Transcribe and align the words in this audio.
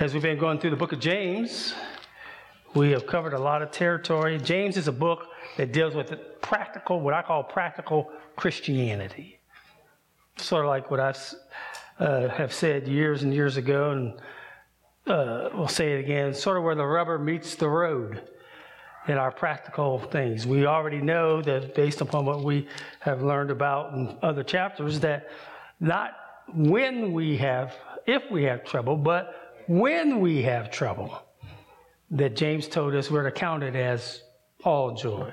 As 0.00 0.14
we've 0.14 0.22
been 0.22 0.38
going 0.38 0.60
through 0.60 0.70
the 0.70 0.76
book 0.76 0.92
of 0.92 1.00
James, 1.00 1.74
we 2.72 2.92
have 2.92 3.04
covered 3.04 3.32
a 3.32 3.38
lot 3.38 3.62
of 3.62 3.72
territory. 3.72 4.38
James 4.38 4.76
is 4.76 4.86
a 4.86 4.92
book 4.92 5.26
that 5.56 5.72
deals 5.72 5.96
with 5.96 6.14
practical, 6.40 7.00
what 7.00 7.14
I 7.14 7.22
call 7.22 7.42
practical 7.42 8.08
Christianity. 8.36 9.40
Sort 10.36 10.64
of 10.64 10.68
like 10.68 10.88
what 10.92 11.00
I 11.00 11.14
uh, 11.98 12.28
have 12.28 12.52
said 12.52 12.86
years 12.86 13.24
and 13.24 13.34
years 13.34 13.56
ago, 13.56 13.90
and 13.90 14.14
uh, 15.12 15.48
we'll 15.52 15.66
say 15.66 15.94
it 15.94 15.98
again 15.98 16.32
sort 16.32 16.58
of 16.58 16.62
where 16.62 16.76
the 16.76 16.86
rubber 16.86 17.18
meets 17.18 17.56
the 17.56 17.68
road 17.68 18.22
in 19.08 19.18
our 19.18 19.32
practical 19.32 19.98
things. 19.98 20.46
We 20.46 20.64
already 20.64 21.00
know 21.00 21.42
that 21.42 21.74
based 21.74 22.02
upon 22.02 22.24
what 22.24 22.44
we 22.44 22.68
have 23.00 23.20
learned 23.20 23.50
about 23.50 23.94
in 23.94 24.16
other 24.22 24.44
chapters, 24.44 25.00
that 25.00 25.28
not 25.80 26.12
when 26.54 27.12
we 27.12 27.36
have, 27.38 27.74
if 28.06 28.22
we 28.30 28.44
have 28.44 28.62
trouble, 28.62 28.96
but 28.96 29.47
when 29.68 30.20
we 30.20 30.42
have 30.42 30.70
trouble, 30.70 31.22
that 32.10 32.34
James 32.34 32.66
told 32.66 32.94
us 32.94 33.10
we're 33.10 33.22
to 33.24 33.30
count 33.30 33.62
it 33.62 33.76
as 33.76 34.22
all 34.64 34.94
joy. 34.94 35.30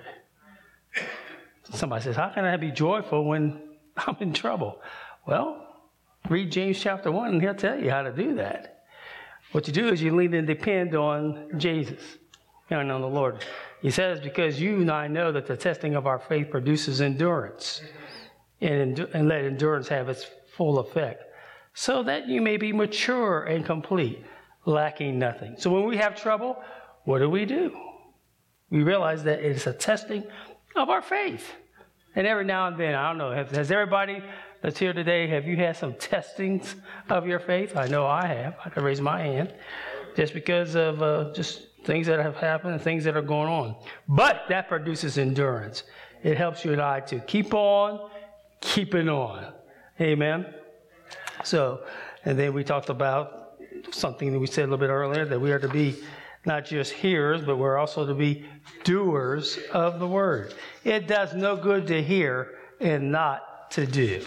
Somebody 1.72 2.04
says, 2.04 2.16
How 2.18 2.30
can 2.30 2.46
I 2.46 2.58
be 2.58 2.70
joyful 2.70 3.26
when 3.26 3.62
I'm 3.98 4.18
in 4.20 4.34
trouble? 4.34 4.82
Well, 5.26 5.66
read 6.30 6.52
James 6.52 6.80
chapter 6.80 7.12
1 7.12 7.30
and 7.30 7.41
he'll 7.41 7.55
tell 7.55 7.80
you 7.80 7.90
how 7.90 8.04
to 8.04 8.12
do 8.12 8.36
that. 8.36 8.84
What 9.54 9.68
you 9.68 9.74
do 9.74 9.88
is 9.88 10.02
you 10.02 10.13
lean 10.13 10.34
and 10.34 10.46
depend 10.46 10.96
on 10.96 11.58
Jesus 11.58 12.02
and 12.70 12.91
on 12.91 13.02
the 13.02 13.08
Lord. 13.08 13.44
He 13.82 13.90
says, 13.90 14.20
Because 14.20 14.60
you 14.60 14.82
and 14.82 14.91
I 14.91 15.08
know 15.08 15.32
that 15.32 15.48
the 15.48 15.55
testing 15.55 15.96
of 15.96 16.08
our 16.08 16.20
faith 16.20 16.52
produces 16.52 16.99
endurance, 16.99 17.82
and, 18.60 18.99
and 18.99 19.30
let 19.30 19.46
endurance 19.46 19.88
have 19.88 20.10
its 20.10 20.26
full 20.58 20.80
effect 20.80 21.25
so 21.76 22.02
that 22.04 22.28
you 22.28 22.42
may 22.42 22.56
be 22.58 22.72
mature 22.74 23.44
and 23.44 23.66
complete, 23.66 24.26
lacking 24.66 25.20
nothing. 25.20 25.56
So 25.60 25.70
when 25.70 25.86
we 25.86 25.98
have 25.98 26.16
trouble, 26.16 26.58
what 27.04 27.20
do 27.20 27.30
we 27.30 27.46
do? 27.46 27.78
We 28.72 28.82
realize 28.82 29.24
that 29.26 29.40
it's 29.40 29.68
a 29.68 29.74
testing 29.74 30.24
of 30.76 30.90
our 30.90 31.02
faith. 31.02 31.52
And 32.16 32.26
every 32.26 32.46
now 32.46 32.68
and 32.68 32.77
then, 32.77 32.96
I 32.96 33.10
don't 33.10 33.18
know, 33.18 33.32
has 33.32 33.72
everybody 33.72 34.24
that's 34.62 34.80
here 34.80 34.94
today, 34.94 35.27
have 35.27 35.46
you 35.46 35.58
had 35.58 35.76
some 35.76 35.94
testings 35.96 36.76
of 37.10 37.27
your 37.27 37.40
faith? 37.40 37.76
I 37.76 37.88
know 37.88 38.08
I 38.08 38.26
have. 38.26 38.55
I 38.64 38.70
can 38.70 38.82
raise 38.82 39.02
my 39.02 39.21
hand 39.21 39.54
just 40.16 40.34
because 40.34 40.76
of 40.76 41.04
uh, 41.04 41.34
just 41.34 41.68
things 41.84 42.08
that 42.08 42.20
have 42.21 42.38
happened 42.38 42.74
and 42.74 42.82
things 42.82 43.04
that 43.04 43.18
are 43.18 43.21
going 43.21 43.49
on. 43.49 43.76
But 44.08 44.44
that 44.48 44.70
produces 44.70 45.18
endurance. 45.18 45.84
It 46.24 46.38
helps 46.38 46.64
you 46.64 46.71
and 46.71 46.82
I 46.82 47.02
to 47.02 47.20
keep 47.20 47.54
on 47.54 48.10
keeping 48.62 49.10
on. 49.10 49.54
Amen. 49.99 50.46
So, 51.46 51.82
and 52.24 52.38
then 52.38 52.54
we 52.54 52.63
talked 52.63 52.90
about 52.90 53.57
something 53.91 54.32
that 54.32 54.40
we 54.40 54.48
said 54.48 54.63
a 54.63 54.68
little 54.68 54.77
bit 54.77 54.90
earlier 54.90 55.26
that 55.26 55.40
we 55.40 55.52
are 55.52 55.60
to 55.60 55.70
be 55.70 55.96
not 56.46 56.65
just 56.65 56.91
hearers, 56.91 57.41
but 57.41 57.57
we're 57.57 57.77
also 57.77 58.05
to 58.05 58.13
be 58.13 58.46
doers 58.84 59.57
of 59.71 59.99
the 59.99 60.07
word. 60.07 60.54
It 60.84 61.07
does 61.07 61.34
no 61.34 61.55
good 61.55 61.87
to 61.87 62.02
hear 62.02 62.55
and 62.79 63.12
not 63.12 63.71
to 63.71 63.85
do. 63.85 64.25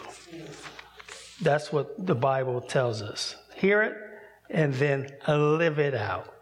That's 1.40 1.72
what 1.72 2.06
the 2.06 2.14
Bible 2.14 2.60
tells 2.60 3.02
us. 3.02 3.36
Hear 3.54 3.82
it 3.82 3.96
and 4.50 4.74
then 4.74 5.08
live 5.28 5.78
it 5.78 5.94
out. 5.94 6.34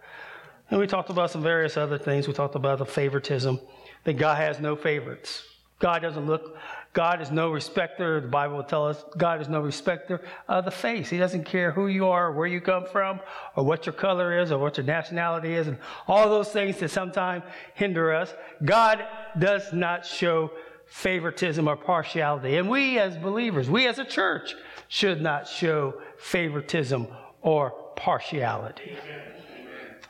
And 0.70 0.80
we 0.80 0.86
talked 0.86 1.10
about 1.10 1.30
some 1.30 1.42
various 1.42 1.76
other 1.76 1.98
things. 1.98 2.26
We 2.26 2.34
talked 2.34 2.54
about 2.54 2.78
the 2.78 2.86
favoritism, 2.86 3.60
that 4.04 4.14
God 4.14 4.36
has 4.36 4.58
no 4.58 4.76
favorites. 4.76 5.42
God 5.78 6.00
doesn't 6.00 6.26
look 6.26 6.56
God 6.96 7.20
is 7.20 7.30
no 7.30 7.50
respecter. 7.50 8.22
The 8.22 8.28
Bible 8.28 8.56
will 8.56 8.64
tell 8.64 8.88
us 8.88 9.04
God 9.18 9.42
is 9.42 9.50
no 9.50 9.60
respecter 9.60 10.22
of 10.48 10.64
the 10.64 10.70
face. 10.70 11.10
He 11.10 11.18
doesn't 11.18 11.44
care 11.44 11.70
who 11.70 11.88
you 11.88 12.06
are, 12.06 12.28
or 12.28 12.32
where 12.32 12.46
you 12.46 12.58
come 12.58 12.86
from, 12.86 13.20
or 13.54 13.64
what 13.64 13.84
your 13.84 13.92
color 13.92 14.38
is, 14.38 14.50
or 14.50 14.58
what 14.58 14.78
your 14.78 14.86
nationality 14.86 15.52
is, 15.52 15.68
and 15.68 15.76
all 16.08 16.30
those 16.30 16.48
things 16.48 16.78
that 16.78 16.90
sometimes 16.90 17.44
hinder 17.74 18.14
us. 18.14 18.32
God 18.64 19.04
does 19.38 19.74
not 19.74 20.06
show 20.06 20.50
favoritism 20.86 21.68
or 21.68 21.76
partiality. 21.76 22.56
And 22.56 22.66
we 22.66 22.98
as 22.98 23.18
believers, 23.18 23.68
we 23.68 23.86
as 23.86 23.98
a 23.98 24.04
church, 24.04 24.54
should 24.88 25.20
not 25.20 25.46
show 25.46 26.00
favoritism 26.16 27.08
or 27.42 27.72
partiality. 27.96 28.96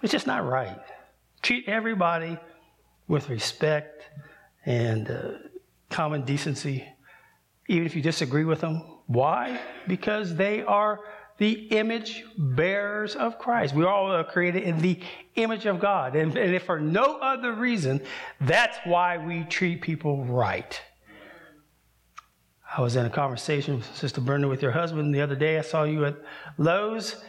It's 0.02 0.12
just 0.12 0.28
not 0.28 0.46
right. 0.46 0.78
Treat 1.42 1.68
everybody 1.68 2.38
with 3.08 3.28
respect 3.28 4.04
and 4.64 5.10
uh, 5.10 5.30
common 5.96 6.22
decency, 6.26 6.86
even 7.68 7.86
if 7.86 7.96
you 7.96 8.02
disagree 8.02 8.44
with 8.44 8.60
them. 8.60 8.82
Why? 9.06 9.58
Because 9.88 10.34
they 10.34 10.62
are 10.62 11.00
the 11.38 11.52
image 11.82 12.22
bearers 12.36 13.16
of 13.16 13.38
Christ. 13.38 13.74
We 13.74 13.86
all 13.86 14.12
are 14.12 14.22
created 14.22 14.62
in 14.64 14.78
the 14.78 15.00
image 15.36 15.64
of 15.64 15.80
God. 15.80 16.14
And, 16.14 16.36
and 16.36 16.54
if 16.54 16.64
for 16.64 16.78
no 16.78 17.16
other 17.16 17.54
reason, 17.54 18.02
that's 18.42 18.76
why 18.84 19.16
we 19.16 19.44
treat 19.44 19.80
people 19.80 20.22
right. 20.26 20.78
I 22.76 22.82
was 22.82 22.96
in 22.96 23.06
a 23.06 23.10
conversation, 23.10 23.76
with 23.76 23.96
Sister 23.96 24.20
Brenda, 24.20 24.48
with 24.48 24.60
your 24.60 24.72
husband 24.72 25.14
the 25.14 25.22
other 25.22 25.36
day. 25.36 25.58
I 25.58 25.62
saw 25.62 25.84
you 25.84 26.04
at 26.04 26.16
Lowe's, 26.58 27.24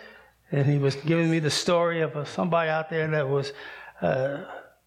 and 0.51 0.65
he 0.65 0.77
was 0.77 0.95
giving 0.95 1.31
me 1.31 1.39
the 1.39 1.51
story 1.51 2.01
of 2.01 2.27
somebody 2.27 2.69
out 2.69 2.89
there 2.89 3.07
that 3.07 3.29
was 3.29 3.53
uh, 4.01 4.43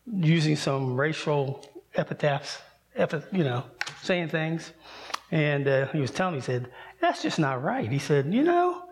using 0.06 0.54
some 0.54 1.00
racial 1.00 1.64
epitaphs 1.94 2.58
you 2.96 3.44
know, 3.44 3.64
saying 4.02 4.28
things. 4.28 4.72
And 5.30 5.68
uh, 5.68 5.86
he 5.88 6.00
was 6.00 6.10
telling 6.10 6.34
me, 6.34 6.40
he 6.40 6.44
said, 6.44 6.70
that's 7.00 7.22
just 7.22 7.38
not 7.38 7.62
right. 7.62 7.90
He 7.90 7.98
said, 7.98 8.32
you 8.34 8.42
know, 8.42 8.82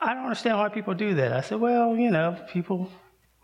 I 0.00 0.14
don't 0.14 0.24
understand 0.24 0.58
why 0.58 0.68
people 0.68 0.94
do 0.94 1.14
that. 1.14 1.32
I 1.32 1.40
said, 1.40 1.58
well, 1.60 1.96
you 1.96 2.10
know, 2.10 2.36
people 2.52 2.90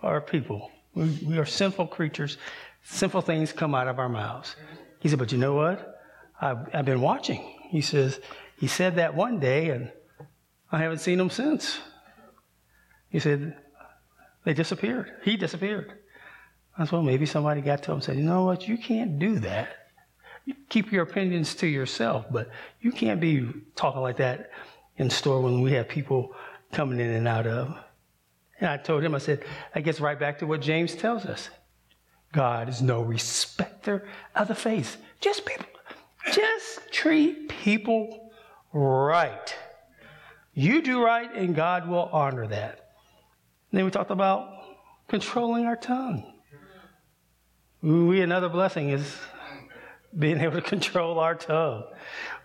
are 0.03 0.21
people. 0.21 0.71
We, 0.95 1.19
we 1.27 1.39
are 1.39 1.47
sinful 1.47 1.89
creatures. 1.89 2.37
Sinful 2.85 3.23
things 3.23 3.53
come 3.53 3.75
out 3.75 3.89
of 3.89 3.99
our 3.99 4.09
mouths. 4.09 4.55
He 5.01 5.09
said, 5.09 5.19
but 5.19 5.33
you 5.33 5.39
know 5.39 5.55
what? 5.55 6.01
I've, 6.41 6.69
I've 6.75 6.85
been 6.85 7.01
watching. 7.01 7.43
He 7.71 7.81
says, 7.81 8.21
he 8.59 8.67
said 8.67 8.97
that 8.97 9.15
one 9.15 9.41
day, 9.41 9.71
and 9.71 9.91
I 10.71 10.79
haven't 10.79 10.99
seen 10.99 11.19
him 11.19 11.31
since. 11.31 11.79
He 13.09 13.19
said, 13.19 13.57
they 14.45 14.53
disappeared. 14.53 15.11
He 15.23 15.37
disappeared. 15.37 15.95
I 16.77 16.85
said, 16.85 16.93
well, 16.93 17.03
maybe 17.03 17.27
somebody 17.27 17.61
got 17.61 17.83
to 17.85 17.93
him 17.93 17.97
and 17.97 18.05
said, 18.05 18.17
you 18.17 18.25
know 18.25 18.45
what, 18.45 18.67
you 18.67 18.77
can't 18.77 19.19
do 19.19 19.39
that. 19.41 19.91
You 20.45 20.55
keep 20.69 20.93
your 20.93 21.05
opinions 21.05 21.55
to 21.57 21.67
yourself, 21.67 22.27
but 22.31 22.51
you 22.81 22.93
can't 22.93 23.21
be 23.21 23.49
talking 23.77 24.03
like 24.03 24.17
that 24.19 24.51
in 24.97 25.09
store 25.09 25.41
when 25.41 25.61
we 25.61 25.73
have 25.73 25.89
people 25.89 26.35
coming 26.73 27.01
in 27.01 27.11
and 27.11 27.29
out 27.29 27.47
of. 27.47 27.77
And 28.61 28.69
I 28.69 28.77
told 28.77 29.03
him, 29.03 29.15
I 29.15 29.19
said, 29.19 29.45
I 29.75 29.81
gets 29.81 30.01
right 30.01 30.19
back 30.19 30.39
to 30.41 30.47
what 30.47 30.61
James 30.61 30.95
tells 30.95 31.25
us. 31.25 31.49
God 32.33 32.69
is 32.69 32.83
no 32.83 33.01
respecter 33.03 34.07
of 34.35 34.49
the 34.49 34.55
faith. 34.55 34.97
Just 35.21 35.47
people, 35.47 35.67
just 36.33 36.81
treat 36.91 37.49
people 37.49 38.33
right. 38.73 39.55
You 40.53 40.83
do 40.83 41.03
right, 41.03 41.33
and 41.35 41.55
God 41.55 41.89
will 41.89 42.09
honor 42.13 42.47
that. 42.49 42.91
And 43.71 43.79
then 43.79 43.85
we 43.85 43.91
talked 43.91 44.11
about 44.11 44.51
controlling 45.09 45.67
our 45.67 45.77
tongue. 45.77 46.34
We, 47.85 48.23
another 48.23 48.49
blessing 48.49 48.89
is 48.89 49.15
being 50.19 50.41
able 50.41 50.55
to 50.55 50.63
control 50.63 51.19
our 51.19 51.35
tongue. 51.35 51.85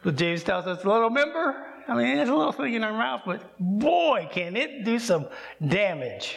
But 0.03 0.17
James 0.17 0.43
tells 0.43 0.67
us, 0.67 0.83
little 0.83 1.09
member, 1.09 1.65
I 1.87 1.95
mean, 1.95 2.17
it's 2.17 2.29
a 2.29 2.35
little 2.35 2.51
thing 2.51 2.73
in 2.73 2.83
our 2.83 2.91
mouth, 2.91 3.21
but 3.25 3.57
boy, 3.57 4.27
can 4.29 4.57
it 4.57 4.83
do 4.83 4.99
some 4.99 5.27
damage. 5.65 6.35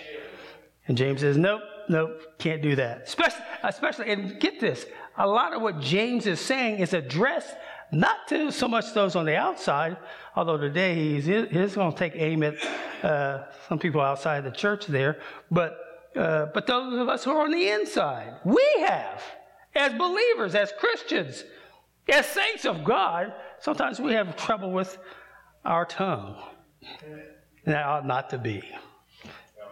And 0.86 0.96
James 0.96 1.20
says, 1.20 1.36
nope, 1.36 1.62
nope, 1.88 2.38
can't 2.38 2.62
do 2.62 2.76
that. 2.76 3.02
Especially, 3.02 3.42
especially, 3.64 4.12
and 4.12 4.38
get 4.38 4.60
this, 4.60 4.86
a 5.18 5.26
lot 5.26 5.52
of 5.52 5.62
what 5.62 5.80
James 5.80 6.28
is 6.28 6.38
saying 6.38 6.78
is 6.78 6.94
addressed 6.94 7.56
not 7.90 8.28
to 8.28 8.52
so 8.52 8.68
much 8.68 8.94
those 8.94 9.16
on 9.16 9.26
the 9.26 9.34
outside, 9.34 9.96
although 10.36 10.58
today 10.58 10.94
he's, 10.94 11.24
he's 11.24 11.74
going 11.74 11.90
to 11.90 11.98
take 11.98 12.12
aim 12.14 12.44
at 12.44 12.54
uh, 13.02 13.46
some 13.68 13.80
people 13.80 14.00
outside 14.00 14.44
the 14.44 14.52
church 14.52 14.86
there, 14.86 15.18
but 15.50 15.91
uh, 16.16 16.46
but 16.52 16.66
those 16.66 16.98
of 16.98 17.08
us 17.08 17.24
who 17.24 17.30
are 17.30 17.44
on 17.44 17.50
the 17.50 17.68
inside, 17.68 18.34
we 18.44 18.66
have, 18.86 19.22
as 19.74 19.92
believers, 19.94 20.54
as 20.54 20.72
Christians, 20.78 21.44
as 22.08 22.26
saints 22.26 22.64
of 22.64 22.84
God, 22.84 23.32
sometimes 23.60 24.00
we 24.00 24.12
have 24.12 24.36
trouble 24.36 24.72
with 24.72 24.98
our 25.64 25.84
tongue. 25.84 26.36
And 27.64 27.74
that 27.74 27.86
ought 27.86 28.06
not 28.06 28.30
to 28.30 28.38
be. 28.38 28.62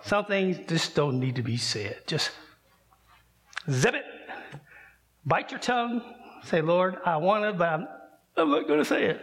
Some 0.02 0.24
things 0.24 0.58
just 0.66 0.94
don't 0.94 1.18
need 1.18 1.36
to 1.36 1.42
be 1.42 1.56
said. 1.56 2.02
Just 2.06 2.30
zip 3.70 3.94
it, 3.94 4.04
bite 5.26 5.50
your 5.50 5.60
tongue, 5.60 6.02
say, 6.44 6.62
Lord, 6.62 6.96
I 7.04 7.16
want 7.16 7.44
it, 7.44 7.58
but 7.58 7.68
I'm, 7.68 7.88
I'm 8.36 8.50
not 8.50 8.66
going 8.66 8.78
to 8.78 8.84
say 8.84 9.04
it. 9.04 9.20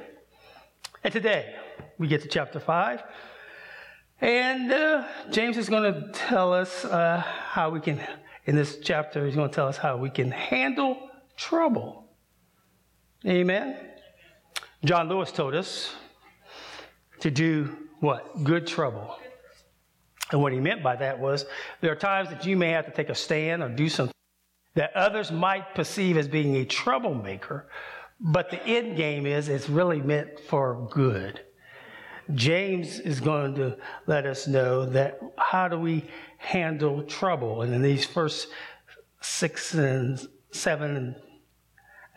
And 1.04 1.12
today, 1.12 1.56
we 1.98 2.08
get 2.08 2.22
to 2.22 2.28
chapter 2.28 2.60
5. 2.60 3.04
And 4.20 4.72
uh, 4.72 5.08
James 5.30 5.58
is 5.58 5.70
going 5.70 5.94
to 5.94 6.12
tell 6.12 6.54
us 6.54 6.86
uh, 6.86 7.22
how 7.26 7.70
we 7.70 7.80
can, 7.80 8.02
in 8.46 8.56
this 8.56 8.80
chapter, 8.84 9.26
he's 9.26 9.36
going 9.36 9.50
to 9.50 9.56
tell 9.56 9.68
us 9.68 9.78
how 9.78 9.98
we 9.98 10.10
can 10.10 10.32
handle 10.32 11.10
trouble. 11.36 12.10
Amen. 13.26 13.78
John 14.84 15.08
Lewis 15.10 15.32
told 15.32 15.54
us 15.54 15.94
to 17.20 17.30
do 17.30 17.76
what? 18.00 18.44
Good 18.44 18.66
trouble. 18.66 19.18
And 20.32 20.42
what 20.42 20.52
he 20.52 20.60
meant 20.60 20.84
by 20.84 20.96
that 20.96 21.20
was 21.20 21.46
there 21.82 21.92
are 21.92 21.96
times 21.96 22.30
that 22.30 22.46
you 22.46 22.58
may 22.58 22.70
have 22.70 22.86
to 22.86 22.92
take 22.92 23.10
a 23.10 23.16
stand 23.16 23.64
or 23.64 23.70
do 23.70 23.88
something 23.88 24.14
that 24.74 24.96
others 24.96 25.32
might 25.32 25.74
perceive 25.74 26.18
as 26.18 26.28
being 26.28 26.58
a 26.58 26.66
troublemaker, 26.66 27.68
but 28.20 28.52
the 28.52 28.64
end 28.66 28.98
game 28.98 29.26
is 29.26 29.48
it's 29.48 29.70
really 29.70 30.02
meant 30.02 30.40
for 30.40 30.88
good. 30.92 31.42
James 32.36 33.00
is 33.00 33.20
going 33.20 33.56
to 33.56 33.78
let 34.06 34.26
us 34.26 34.48
know 34.48 34.86
that 34.86 35.20
how 35.38 35.68
do 35.68 35.80
we 35.80 36.06
handle 36.38 37.04
trouble? 37.04 37.62
And 37.62 37.74
in 37.74 37.82
these 37.82 38.06
first 38.06 38.50
six 39.22 39.74
and 39.74 40.20
seven 40.52 40.96
and 40.96 41.16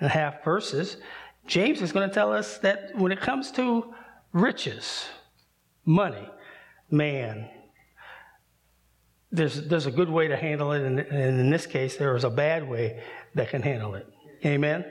a 0.00 0.08
half 0.08 0.42
verses, 0.44 0.96
James 1.46 1.80
is 1.80 1.92
going 1.92 2.08
to 2.08 2.14
tell 2.14 2.32
us 2.32 2.58
that 2.58 2.96
when 2.96 3.12
it 3.12 3.20
comes 3.20 3.50
to 3.52 3.94
riches, 4.32 5.06
money, 5.84 6.28
man, 6.90 7.48
there's, 9.32 9.62
there's 9.68 9.86
a 9.86 9.92
good 9.92 10.10
way 10.10 10.26
to 10.28 10.36
handle 10.36 10.72
it, 10.72 10.82
and, 10.82 10.98
and 10.98 11.40
in 11.40 11.50
this 11.50 11.66
case, 11.66 11.96
there 11.96 12.16
is 12.16 12.24
a 12.24 12.30
bad 12.30 12.68
way 12.68 13.02
that 13.34 13.48
can 13.48 13.62
handle 13.62 13.94
it. 13.94 14.06
Amen? 14.44 14.84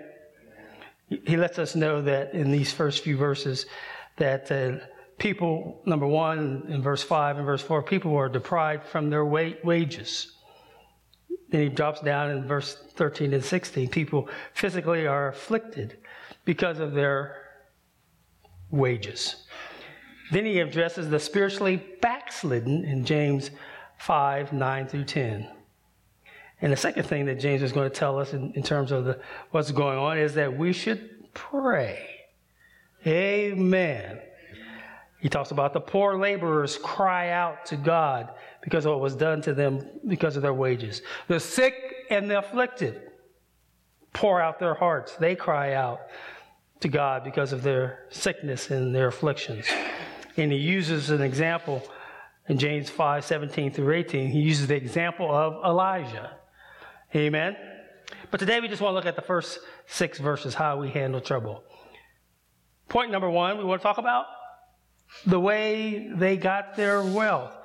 He 1.10 1.36
lets 1.36 1.60
us 1.60 1.76
know 1.76 2.02
that 2.04 2.34
in 2.34 2.52
these 2.52 2.72
first 2.72 3.04
few 3.04 3.18
verses 3.18 3.66
that 4.18 4.52
uh, 4.52 4.86
people, 5.20 5.82
number 5.86 6.08
one, 6.08 6.66
in 6.70 6.82
verse 6.82 7.04
5 7.04 7.38
and 7.38 7.46
verse 7.46 7.62
4, 7.62 7.84
people 7.84 8.12
who 8.12 8.18
are 8.18 8.30
deprived 8.30 8.86
from 8.86 9.10
their 9.10 9.26
wages. 9.26 10.34
Then 11.50 11.62
he 11.62 11.70
drops 11.70 12.02
down 12.02 12.32
in 12.32 12.48
verse 12.48 12.76
13 12.96 13.34
and 13.34 13.44
16. 13.44 13.90
People 13.90 14.30
physically 14.54 15.06
are 15.06 15.30
afflicted 15.30 15.98
because 16.46 16.80
of 16.80 16.94
their 16.94 17.36
wages. 18.72 19.48
Then 20.32 20.46
he 20.46 20.60
addresses 20.60 21.10
the 21.10 21.20
spiritually 21.20 21.84
backslidden 22.02 22.86
in 22.86 23.04
James 23.04 23.50
5 23.98 24.54
9 24.54 24.88
through 24.88 25.06
10. 25.06 25.48
And 26.62 26.72
the 26.72 26.78
second 26.78 27.04
thing 27.04 27.26
that 27.26 27.40
James 27.40 27.62
is 27.62 27.72
going 27.72 27.90
to 27.90 27.96
tell 27.96 28.20
us 28.20 28.34
in, 28.34 28.52
in 28.54 28.64
terms 28.64 28.92
of 28.92 29.06
the, 29.06 29.20
what's 29.52 29.72
going 29.72 29.98
on 29.98 30.18
is 30.18 30.34
that 30.36 30.58
we 30.58 30.74
should 30.74 31.34
pray. 31.34 32.06
Amen. 33.08 34.20
He 35.20 35.28
talks 35.28 35.52
about 35.52 35.74
the 35.74 35.82
poor 35.82 36.18
laborers 36.18 36.78
cry 36.78 37.32
out 37.32 37.66
to 37.68 37.76
God 37.76 38.30
because 38.62 38.86
of 38.86 38.92
what 38.94 39.02
was 39.02 39.16
done 39.16 39.42
to 39.42 39.54
them 39.54 39.86
because 40.08 40.38
of 40.38 40.42
their 40.42 40.54
wages. 40.54 41.02
The 41.28 41.40
sick 41.40 41.74
and 42.10 42.30
the 42.30 42.40
afflicted 42.40 43.02
pour 44.14 44.42
out 44.42 44.60
their 44.60 44.74
hearts. 44.74 45.16
They 45.16 45.36
cry 45.36 45.74
out 45.74 46.00
to 46.80 46.88
God 46.88 47.26
because 47.26 47.52
of 47.52 47.64
their 47.64 48.06
sickness 48.10 48.72
and 48.72 48.96
their 48.96 49.08
afflictions. 49.08 49.66
And 50.38 50.54
he 50.54 50.58
uses 50.58 51.10
an 51.10 51.22
example 51.22 51.84
in 52.48 52.58
James 52.58 52.90
5 52.90 53.26
17 53.26 53.74
through 53.74 53.94
18. 53.94 54.30
He 54.30 54.40
uses 54.40 54.68
the 54.68 54.76
example 54.76 55.30
of 55.30 55.66
Elijah. 55.66 56.32
Amen. 57.14 57.58
But 58.32 58.40
today 58.40 58.62
we 58.62 58.70
just 58.70 58.82
want 58.82 58.94
to 58.94 58.96
look 58.96 59.06
at 59.06 59.18
the 59.18 59.22
first 59.22 59.60
six 59.86 60.18
verses, 60.18 60.54
how 60.54 60.80
we 60.80 60.90
handle 60.90 61.20
trouble. 61.20 61.64
Point 62.88 63.12
number 63.12 63.30
one, 63.30 63.58
we 63.58 63.66
want 63.66 63.82
to 63.82 63.84
talk 63.84 63.98
about 63.98 64.26
the 65.26 65.40
way 65.40 66.10
they 66.16 66.38
got 66.38 66.76
their 66.76 67.04
wealth. 67.04 67.56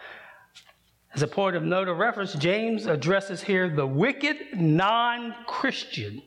As 1.15 1.23
a 1.23 1.29
point 1.29 1.55
of 1.55 1.63
note 1.63 1.89
of 1.89 1.99
reference, 1.99 2.33
James 2.35 2.87
addresses 2.87 3.41
here 3.41 3.69
the 3.69 3.87
wicked 3.87 4.37
non 4.55 5.35
Christian, 5.47 6.23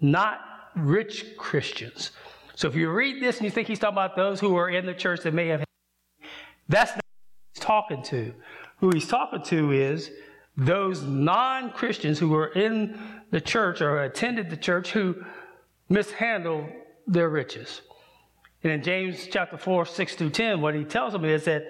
not 0.00 0.40
rich 0.74 1.36
Christians. 1.36 2.12
So 2.54 2.68
if 2.68 2.74
you 2.74 2.90
read 2.90 3.22
this 3.22 3.36
and 3.36 3.44
you 3.44 3.50
think 3.50 3.68
he's 3.68 3.78
talking 3.78 3.94
about 3.94 4.16
those 4.16 4.40
who 4.40 4.56
are 4.56 4.70
in 4.70 4.86
the 4.86 4.94
church 4.94 5.20
that 5.22 5.34
may 5.34 5.48
have, 5.48 5.64
that's 6.68 6.92
not 6.92 7.04
who 7.04 7.50
he's 7.52 7.64
talking 7.64 8.02
to. 8.04 8.34
Who 8.78 8.90
he's 8.94 9.08
talking 9.08 9.42
to 9.42 9.72
is 9.72 10.10
those 10.56 11.02
non 11.02 11.70
Christians 11.70 12.18
who 12.18 12.30
were 12.30 12.48
in 12.48 12.98
the 13.30 13.40
church 13.40 13.82
or 13.82 14.04
attended 14.04 14.48
the 14.48 14.56
church 14.56 14.92
who 14.92 15.16
mishandled 15.88 16.66
their 17.06 17.28
riches. 17.28 17.82
And 18.64 18.72
in 18.72 18.82
James 18.82 19.28
chapter 19.30 19.58
4, 19.58 19.84
6 19.84 20.14
through 20.14 20.30
10, 20.30 20.62
what 20.62 20.74
he 20.74 20.84
tells 20.84 21.12
them 21.12 21.26
is 21.26 21.44
that 21.44 21.66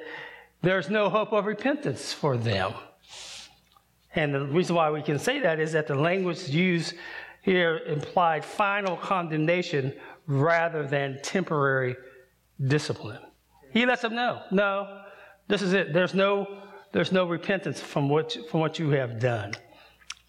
there's 0.63 0.89
no 0.89 1.11
hope 1.11 1.33
of 1.33 1.45
repentance 1.45 2.13
for 2.13 2.37
them. 2.37 2.73
And 4.15 4.33
the 4.33 4.47
reason 4.47 4.77
why 4.77 4.91
we 4.91 5.03
can 5.03 5.19
say 5.19 5.41
that 5.41 5.59
is 5.59 5.73
that 5.73 5.89
the 5.89 5.97
language 5.97 6.49
used 6.49 6.95
here 7.43 7.79
implied 7.87 8.45
final 8.45 8.97
condemnation 8.97 9.93
rather 10.29 10.87
than 10.87 11.19
temporary 11.21 11.97
discipline. 12.65 13.21
He 13.73 13.85
lets 13.87 14.03
them 14.03 14.15
know, 14.15 14.43
no, 14.53 15.03
this 15.49 15.63
is 15.63 15.73
it. 15.73 15.93
There's 15.93 16.15
no, 16.15 16.63
there's 16.93 17.11
no 17.11 17.27
repentance 17.27 17.81
from 17.81 18.09
what, 18.09 18.39
from 18.49 18.61
what 18.61 18.79
you 18.79 18.91
have 18.91 19.19
done. 19.19 19.55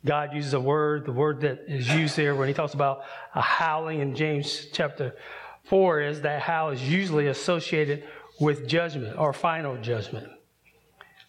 God 0.04 0.34
uses 0.34 0.54
a 0.54 0.60
word, 0.60 1.06
the 1.06 1.12
word 1.12 1.42
that 1.42 1.66
is 1.68 1.88
used 1.90 2.18
there 2.18 2.36
when 2.36 2.48
he 2.48 2.56
talks 2.56 2.74
about 2.74 3.04
a 3.36 3.42
howling 3.42 4.00
in 4.00 4.16
James 4.16 4.68
chapter 4.74 5.16
4 5.66 6.02
is 6.02 6.22
that 6.22 6.42
howl 6.42 6.70
is 6.70 6.82
usually 6.82 7.28
associated 7.28 8.04
with 8.40 8.68
judgment 8.68 9.18
or 9.18 9.34
final 9.34 9.78
judgment. 9.78 10.28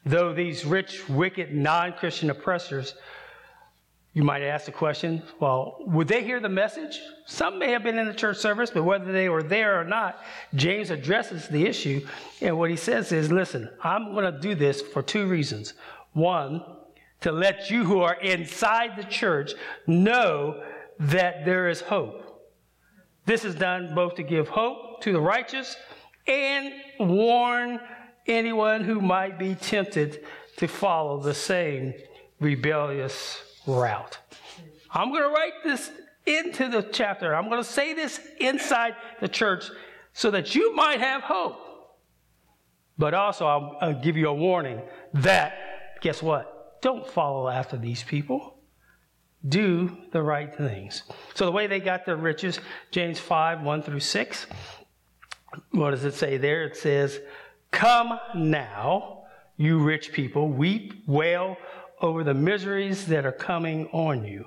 Though 0.04 0.32
these 0.32 0.64
rich, 0.64 1.08
wicked, 1.08 1.54
non 1.54 1.92
Christian 1.94 2.30
oppressors, 2.30 2.94
you 4.12 4.22
might 4.22 4.42
ask 4.42 4.64
the 4.64 4.72
question 4.72 5.22
well, 5.40 5.76
would 5.80 6.08
they 6.08 6.24
hear 6.24 6.40
the 6.40 6.48
message? 6.48 7.00
Some 7.26 7.58
may 7.58 7.70
have 7.72 7.82
been 7.82 7.98
in 7.98 8.06
the 8.06 8.14
church 8.14 8.38
service, 8.38 8.70
but 8.70 8.84
whether 8.84 9.12
they 9.12 9.28
were 9.28 9.42
there 9.42 9.80
or 9.80 9.84
not, 9.84 10.22
James 10.54 10.90
addresses 10.90 11.48
the 11.48 11.66
issue. 11.66 12.06
And 12.40 12.56
what 12.58 12.70
he 12.70 12.76
says 12.76 13.12
is 13.12 13.30
listen, 13.30 13.68
I'm 13.82 14.12
going 14.12 14.32
to 14.32 14.40
do 14.40 14.54
this 14.54 14.80
for 14.80 15.02
two 15.02 15.26
reasons. 15.26 15.74
One, 16.12 16.62
to 17.20 17.32
let 17.32 17.70
you 17.70 17.84
who 17.84 18.00
are 18.00 18.14
inside 18.14 18.96
the 18.96 19.04
church 19.04 19.52
know 19.86 20.62
that 20.98 21.44
there 21.44 21.68
is 21.68 21.80
hope. 21.80 22.25
This 23.26 23.44
is 23.44 23.56
done 23.56 23.92
both 23.94 24.14
to 24.14 24.22
give 24.22 24.48
hope 24.48 25.02
to 25.02 25.12
the 25.12 25.20
righteous 25.20 25.76
and 26.28 26.72
warn 27.00 27.80
anyone 28.26 28.84
who 28.84 29.00
might 29.00 29.36
be 29.38 29.56
tempted 29.56 30.24
to 30.56 30.68
follow 30.68 31.20
the 31.20 31.34
same 31.34 31.92
rebellious 32.38 33.42
route. 33.66 34.18
I'm 34.92 35.10
going 35.10 35.22
to 35.22 35.28
write 35.28 35.52
this 35.64 35.90
into 36.24 36.68
the 36.68 36.82
chapter. 36.82 37.34
I'm 37.34 37.48
going 37.48 37.62
to 37.62 37.68
say 37.68 37.94
this 37.94 38.20
inside 38.38 38.94
the 39.20 39.28
church 39.28 39.70
so 40.12 40.30
that 40.30 40.54
you 40.54 40.74
might 40.74 41.00
have 41.00 41.22
hope. 41.22 41.60
But 42.96 43.12
also, 43.12 43.46
I'll, 43.46 43.76
I'll 43.80 44.00
give 44.00 44.16
you 44.16 44.28
a 44.28 44.34
warning 44.34 44.80
that, 45.14 46.00
guess 46.00 46.22
what? 46.22 46.80
Don't 46.80 47.06
follow 47.06 47.48
after 47.48 47.76
these 47.76 48.02
people 48.02 48.55
do 49.48 49.96
the 50.12 50.22
right 50.22 50.54
things. 50.54 51.02
So, 51.34 51.44
the 51.44 51.52
way 51.52 51.66
they 51.66 51.80
got 51.80 52.04
their 52.04 52.16
riches, 52.16 52.60
James 52.90 53.18
5 53.18 53.62
1 53.62 53.82
through 53.82 54.00
6, 54.00 54.46
what 55.72 55.90
does 55.90 56.04
it 56.04 56.14
say 56.14 56.36
there? 56.36 56.64
It 56.64 56.76
says, 56.76 57.20
Come 57.70 58.18
now, 58.34 59.24
you 59.56 59.78
rich 59.78 60.12
people, 60.12 60.48
weep, 60.48 60.94
wail 61.06 61.56
over 62.00 62.24
the 62.24 62.34
miseries 62.34 63.06
that 63.06 63.24
are 63.24 63.32
coming 63.32 63.88
on 63.88 64.24
you. 64.24 64.46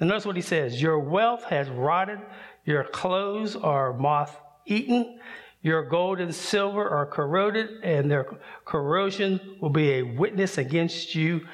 And 0.00 0.08
notice 0.08 0.26
what 0.26 0.36
he 0.36 0.42
says 0.42 0.80
Your 0.80 0.98
wealth 0.98 1.44
has 1.44 1.68
rotted, 1.68 2.20
your 2.64 2.84
clothes 2.84 3.56
are 3.56 3.92
moth 3.92 4.38
eaten, 4.66 5.18
your 5.62 5.82
gold 5.82 6.20
and 6.20 6.34
silver 6.34 6.88
are 6.88 7.06
corroded, 7.06 7.82
and 7.82 8.10
their 8.10 8.38
corrosion 8.64 9.40
will 9.60 9.70
be 9.70 9.94
a 9.94 10.02
witness 10.02 10.58
against 10.58 11.14
you 11.14 11.46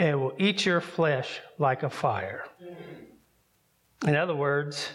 and 0.00 0.18
will 0.18 0.32
eat 0.38 0.64
your 0.64 0.80
flesh 0.80 1.40
like 1.58 1.82
a 1.82 1.90
fire. 1.90 2.44
In 4.06 4.16
other 4.16 4.34
words, 4.34 4.88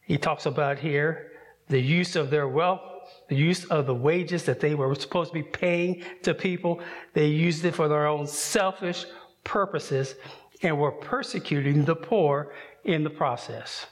he 0.00 0.16
talks 0.16 0.46
about 0.46 0.78
here 0.78 1.32
the 1.68 1.80
use 1.80 2.14
of 2.14 2.30
their 2.30 2.46
wealth, 2.46 2.80
the 3.28 3.34
use 3.34 3.64
of 3.64 3.86
the 3.86 3.94
wages 3.94 4.44
that 4.44 4.60
they 4.60 4.76
were 4.76 4.94
supposed 4.94 5.30
to 5.30 5.34
be 5.34 5.42
paying 5.42 6.04
to 6.22 6.34
people. 6.34 6.80
They 7.14 7.26
used 7.26 7.64
it 7.64 7.74
for 7.74 7.88
their 7.88 8.06
own 8.06 8.28
selfish 8.28 9.06
purposes 9.42 10.14
and 10.62 10.78
were 10.78 10.92
persecuting 10.92 11.84
the 11.84 11.96
poor 11.96 12.52
in 12.84 13.02
the 13.02 13.10
process. 13.10 13.86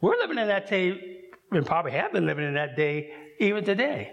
We're 0.00 0.18
living 0.18 0.38
in 0.38 0.46
that 0.46 0.68
day, 0.68 1.22
and 1.50 1.66
probably 1.66 1.92
have 1.92 2.12
been 2.12 2.26
living 2.26 2.46
in 2.46 2.54
that 2.54 2.76
day 2.76 3.12
even 3.40 3.64
today. 3.64 4.12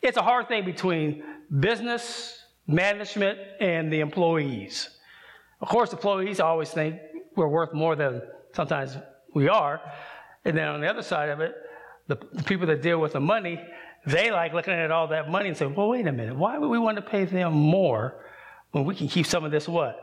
It's 0.00 0.16
a 0.16 0.22
hard 0.22 0.48
thing 0.48 0.64
between 0.64 1.22
business, 1.60 2.38
management, 2.66 3.38
and 3.60 3.92
the 3.92 4.00
employees. 4.00 4.90
Of 5.60 5.68
course, 5.68 5.92
employees 5.92 6.40
always 6.40 6.70
think 6.70 7.00
we're 7.36 7.48
worth 7.48 7.72
more 7.72 7.96
than 7.96 8.22
sometimes 8.52 8.96
we 9.34 9.48
are. 9.48 9.80
And 10.44 10.56
then 10.56 10.68
on 10.68 10.80
the 10.80 10.88
other 10.88 11.02
side 11.02 11.28
of 11.28 11.40
it, 11.40 11.54
the, 12.06 12.16
the 12.32 12.42
people 12.42 12.66
that 12.66 12.82
deal 12.82 12.98
with 12.98 13.12
the 13.12 13.20
money, 13.20 13.60
they 14.06 14.30
like 14.30 14.52
looking 14.52 14.74
at 14.74 14.90
all 14.90 15.08
that 15.08 15.30
money 15.30 15.48
and 15.48 15.56
say, 15.56 15.66
well, 15.66 15.88
wait 15.88 16.06
a 16.06 16.12
minute, 16.12 16.36
why 16.36 16.58
would 16.58 16.68
we 16.68 16.78
want 16.78 16.96
to 16.96 17.02
pay 17.02 17.24
them 17.24 17.52
more 17.52 18.24
when 18.72 18.84
we 18.84 18.94
can 18.94 19.08
keep 19.08 19.26
some 19.26 19.44
of 19.44 19.50
this 19.50 19.68
what? 19.68 19.96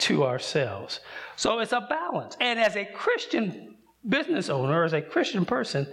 To 0.00 0.24
ourselves. 0.24 1.00
So 1.36 1.60
it's 1.60 1.72
a 1.72 1.80
balance. 1.80 2.36
And 2.40 2.58
as 2.58 2.76
a 2.76 2.84
Christian 2.84 3.76
business 4.08 4.50
owner, 4.50 4.84
as 4.84 4.92
a 4.92 5.00
Christian 5.00 5.44
person, 5.44 5.86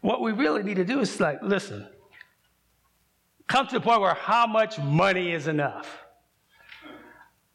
what 0.00 0.20
we 0.20 0.32
really 0.32 0.62
need 0.62 0.76
to 0.76 0.84
do 0.84 1.00
is 1.00 1.18
like, 1.18 1.42
listen, 1.42 1.88
come 3.48 3.66
to 3.66 3.74
the 3.74 3.80
point 3.80 4.00
where 4.00 4.14
how 4.14 4.46
much 4.46 4.78
money 4.78 5.32
is 5.32 5.48
enough. 5.48 5.98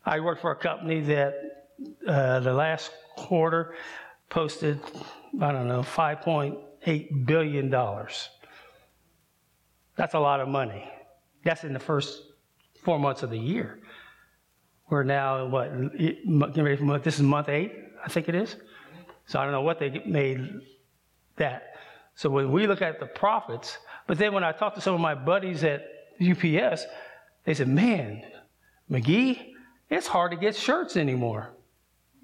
I 0.05 0.19
worked 0.19 0.41
for 0.41 0.51
a 0.51 0.55
company 0.55 1.01
that 1.01 1.33
uh, 2.07 2.39
the 2.39 2.53
last 2.53 2.91
quarter 3.15 3.75
posted, 4.29 4.79
I 5.41 5.51
don't 5.51 5.67
know, 5.67 5.81
$5.8 5.81 7.25
billion. 7.25 7.69
That's 9.95 10.13
a 10.13 10.19
lot 10.19 10.39
of 10.39 10.47
money. 10.47 10.89
That's 11.43 11.63
in 11.63 11.73
the 11.73 11.79
first 11.79 12.23
four 12.83 12.99
months 12.99 13.23
of 13.23 13.29
the 13.29 13.37
year. 13.37 13.79
We're 14.89 15.03
now, 15.03 15.45
what, 15.45 15.71
getting 15.97 16.63
ready 16.63 16.77
for 16.77 16.83
month, 16.83 17.03
this 17.03 17.15
is 17.15 17.21
month 17.21 17.49
eight, 17.49 17.73
I 18.03 18.09
think 18.09 18.27
it 18.27 18.35
is. 18.35 18.55
So 19.27 19.39
I 19.39 19.43
don't 19.43 19.51
know 19.51 19.61
what 19.61 19.79
they 19.79 20.01
made 20.05 20.49
that. 21.35 21.75
So 22.15 22.29
when 22.29 22.51
we 22.51 22.65
look 22.65 22.81
at 22.81 22.99
the 22.99 23.05
profits, 23.05 23.77
but 24.09 24.17
then 24.17 24.33
when 24.33 24.43
I 24.43 24.53
talked 24.53 24.73
to 24.73 24.81
some 24.81 24.95
of 24.95 24.99
my 24.99 25.13
buddies 25.13 25.63
at 25.63 25.85
UPS, 26.19 26.87
they 27.43 27.53
said, 27.53 27.67
man, 27.67 28.23
McGee, 28.89 29.53
it's 29.87 30.07
hard 30.07 30.31
to 30.31 30.37
get 30.37 30.55
shirts 30.55 30.97
anymore. 30.97 31.51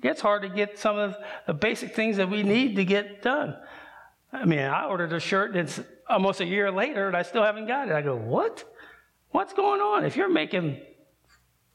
It's 0.02 0.20
hard 0.20 0.42
to 0.42 0.50
get 0.50 0.80
some 0.80 0.98
of 0.98 1.16
the 1.46 1.54
basic 1.54 1.94
things 1.94 2.18
that 2.18 2.28
we 2.28 2.42
need 2.42 2.76
to 2.78 2.86
get 2.86 3.22
done. 3.22 3.56
I 4.34 4.46
mean, 4.46 4.62
I 4.62 4.86
ordered 4.86 5.14
a 5.14 5.20
shirt 5.20 5.54
that's 5.54 5.80
almost 6.10 6.42
a 6.42 6.46
year 6.46 6.72
later 6.72 7.06
and 7.06 7.16
I 7.16 7.22
still 7.22 7.44
haven't 7.44 7.68
got 7.68 7.88
it. 7.88 7.94
I 7.94 8.02
go, 8.02 8.16
what? 8.16 8.64
What's 9.30 9.54
going 9.54 9.80
on? 9.80 10.06
If 10.06 10.16
you're 10.16 10.28
making 10.28 10.82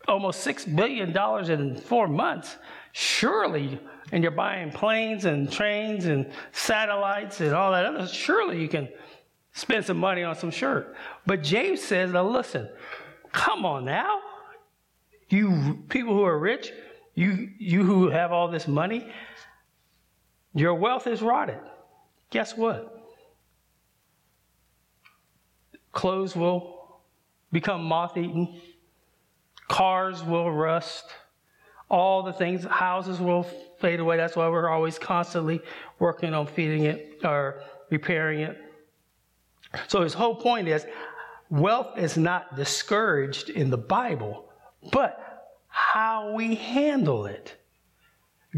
almost 0.09 0.45
$6 0.45 0.75
billion 0.75 1.17
in 1.53 1.77
four 1.77 2.09
months, 2.09 2.57
surely, 2.91 3.79
and 4.11 4.25
you're 4.25 4.33
buying 4.33 4.73
planes 4.73 5.25
and 5.25 5.53
trains 5.53 6.07
and 6.07 6.33
satellites 6.51 7.41
and 7.41 7.55
all 7.55 7.71
that 7.71 7.87
other, 7.87 8.09
surely 8.09 8.61
you 8.61 8.67
can 8.69 8.89
spend 9.53 9.85
some 9.85 9.99
money 9.99 10.23
on 10.23 10.35
some 10.35 10.51
shirt. 10.51 10.95
But 11.27 11.43
James 11.43 11.83
says, 11.83 12.13
now 12.13 12.29
listen, 12.29 12.69
come 13.33 13.65
on 13.65 13.85
now. 13.85 14.21
You 15.29 15.85
people 15.89 16.15
who 16.15 16.25
are 16.25 16.39
rich, 16.39 16.73
you, 17.15 17.51
you 17.59 17.85
who 17.85 18.11
have 18.11 18.33
all 18.33 18.49
this 18.49 18.67
money, 18.67 19.09
your 20.55 20.75
wealth 20.75 21.07
is 21.07 21.23
rotted. 21.23 21.61
Guess 22.31 22.57
what? 22.57 22.97
Clothes 25.93 26.35
will 26.37 27.01
become 27.53 27.85
moth 27.85 28.17
eaten, 28.17 28.61
cars 29.69 30.23
will 30.23 30.51
rust, 30.51 31.05
all 31.89 32.23
the 32.23 32.33
things, 32.33 32.65
houses 32.65 33.19
will 33.19 33.43
fade 33.81 33.99
away. 33.99 34.17
That's 34.17 34.37
why 34.37 34.49
we're 34.49 34.69
always 34.69 34.99
constantly 34.99 35.61
working 35.99 36.35
on 36.35 36.47
feeding 36.47 36.85
it 36.85 37.21
or 37.25 37.63
repairing 37.91 38.41
it. 38.41 38.70
So 39.89 40.03
his 40.03 40.15
whole 40.15 40.35
point 40.35 40.69
is 40.69 40.85
wealth 41.49 41.99
is 41.99 42.17
not 42.17 42.57
discouraged 42.57 43.51
in 43.51 43.71
the 43.71 43.79
Bible, 43.79 44.49
but 44.93 45.53
how 45.69 46.33
we 46.35 46.55
handle 46.55 47.27
it. 47.27 47.57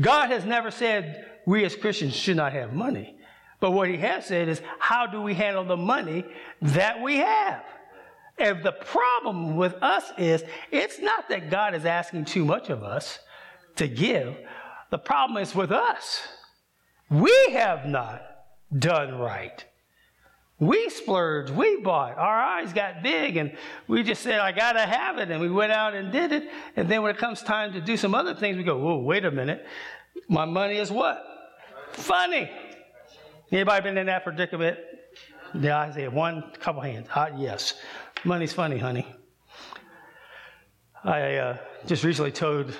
God 0.01 0.31
has 0.31 0.45
never 0.45 0.71
said 0.71 1.27
we 1.47 1.65
as 1.65 1.77
Christians 1.77 2.17
should 2.17 2.37
not 2.37 2.53
have 2.53 2.73
money. 2.73 3.17
But 3.61 3.73
what 3.73 3.89
he 3.89 3.97
has 3.99 4.27
said 4.27 4.49
is, 4.49 4.61
how 4.79 5.07
do 5.07 5.23
we 5.23 5.35
handle 5.35 5.65
the 5.65 5.77
money 5.77 6.25
that 6.63 7.01
we 7.01 7.19
have? 7.19 7.65
And 8.39 8.65
the 8.65 8.73
problem 8.73 9.57
with 9.57 9.75
us 9.83 10.11
is, 10.19 10.43
it's 10.71 10.99
not 10.99 11.29
that 11.29 11.51
God 11.51 11.75
is 11.75 11.85
asking 11.85 12.25
too 12.25 12.45
much 12.45 12.71
of 12.71 12.83
us 12.83 13.21
to 13.77 13.87
give. 13.87 14.37
The 14.91 14.99
problem 14.99 15.41
is 15.41 15.55
with 15.55 15.71
us. 15.71 16.23
We 17.09 17.35
have 17.53 17.87
not 17.87 18.23
done 18.77 19.15
right. 19.15 19.65
We 20.63 20.91
splurged, 20.91 21.51
we 21.51 21.79
bought, 21.79 22.17
our 22.17 22.41
eyes 22.41 22.73
got 22.73 23.03
big, 23.03 23.37
and 23.37 23.53
we 23.89 24.05
just 24.05 24.23
said, 24.23 24.39
I 24.39 24.53
gotta 24.53 24.87
have 24.87 25.19
it, 25.19 25.29
and 25.29 25.41
we 25.41 25.51
went 25.51 25.73
out 25.73 25.93
and 25.93 26.13
did 26.13 26.31
it. 26.31 26.49
And 26.77 26.89
then 26.89 27.03
when 27.03 27.11
it 27.11 27.19
comes 27.19 27.43
time 27.43 27.73
to 27.73 27.81
do 27.81 27.97
some 27.97 28.15
other 28.15 28.33
things, 28.33 28.57
we 28.57 28.63
go, 28.63 28.79
whoa, 28.79 28.99
wait 28.99 29.25
a 29.25 29.31
minute. 29.33 29.67
My 30.29 30.45
money 30.45 30.77
is 30.77 30.93
what? 30.93 31.21
Funny. 31.95 32.49
Anybody 33.51 33.83
been 33.83 33.99
in 33.99 34.07
that 34.07 34.23
predicament? 34.23 34.79
Yeah, 35.53 35.81
I 35.81 35.91
say 35.91 36.07
one 36.07 36.53
couple 36.61 36.81
hands. 36.81 37.09
Uh, 37.13 37.31
yes. 37.37 37.81
Money's 38.23 38.53
funny, 38.53 38.79
honey. 38.79 39.13
I 41.03 41.35
uh, 41.39 41.57
just 41.87 42.05
recently 42.05 42.31
told 42.31 42.73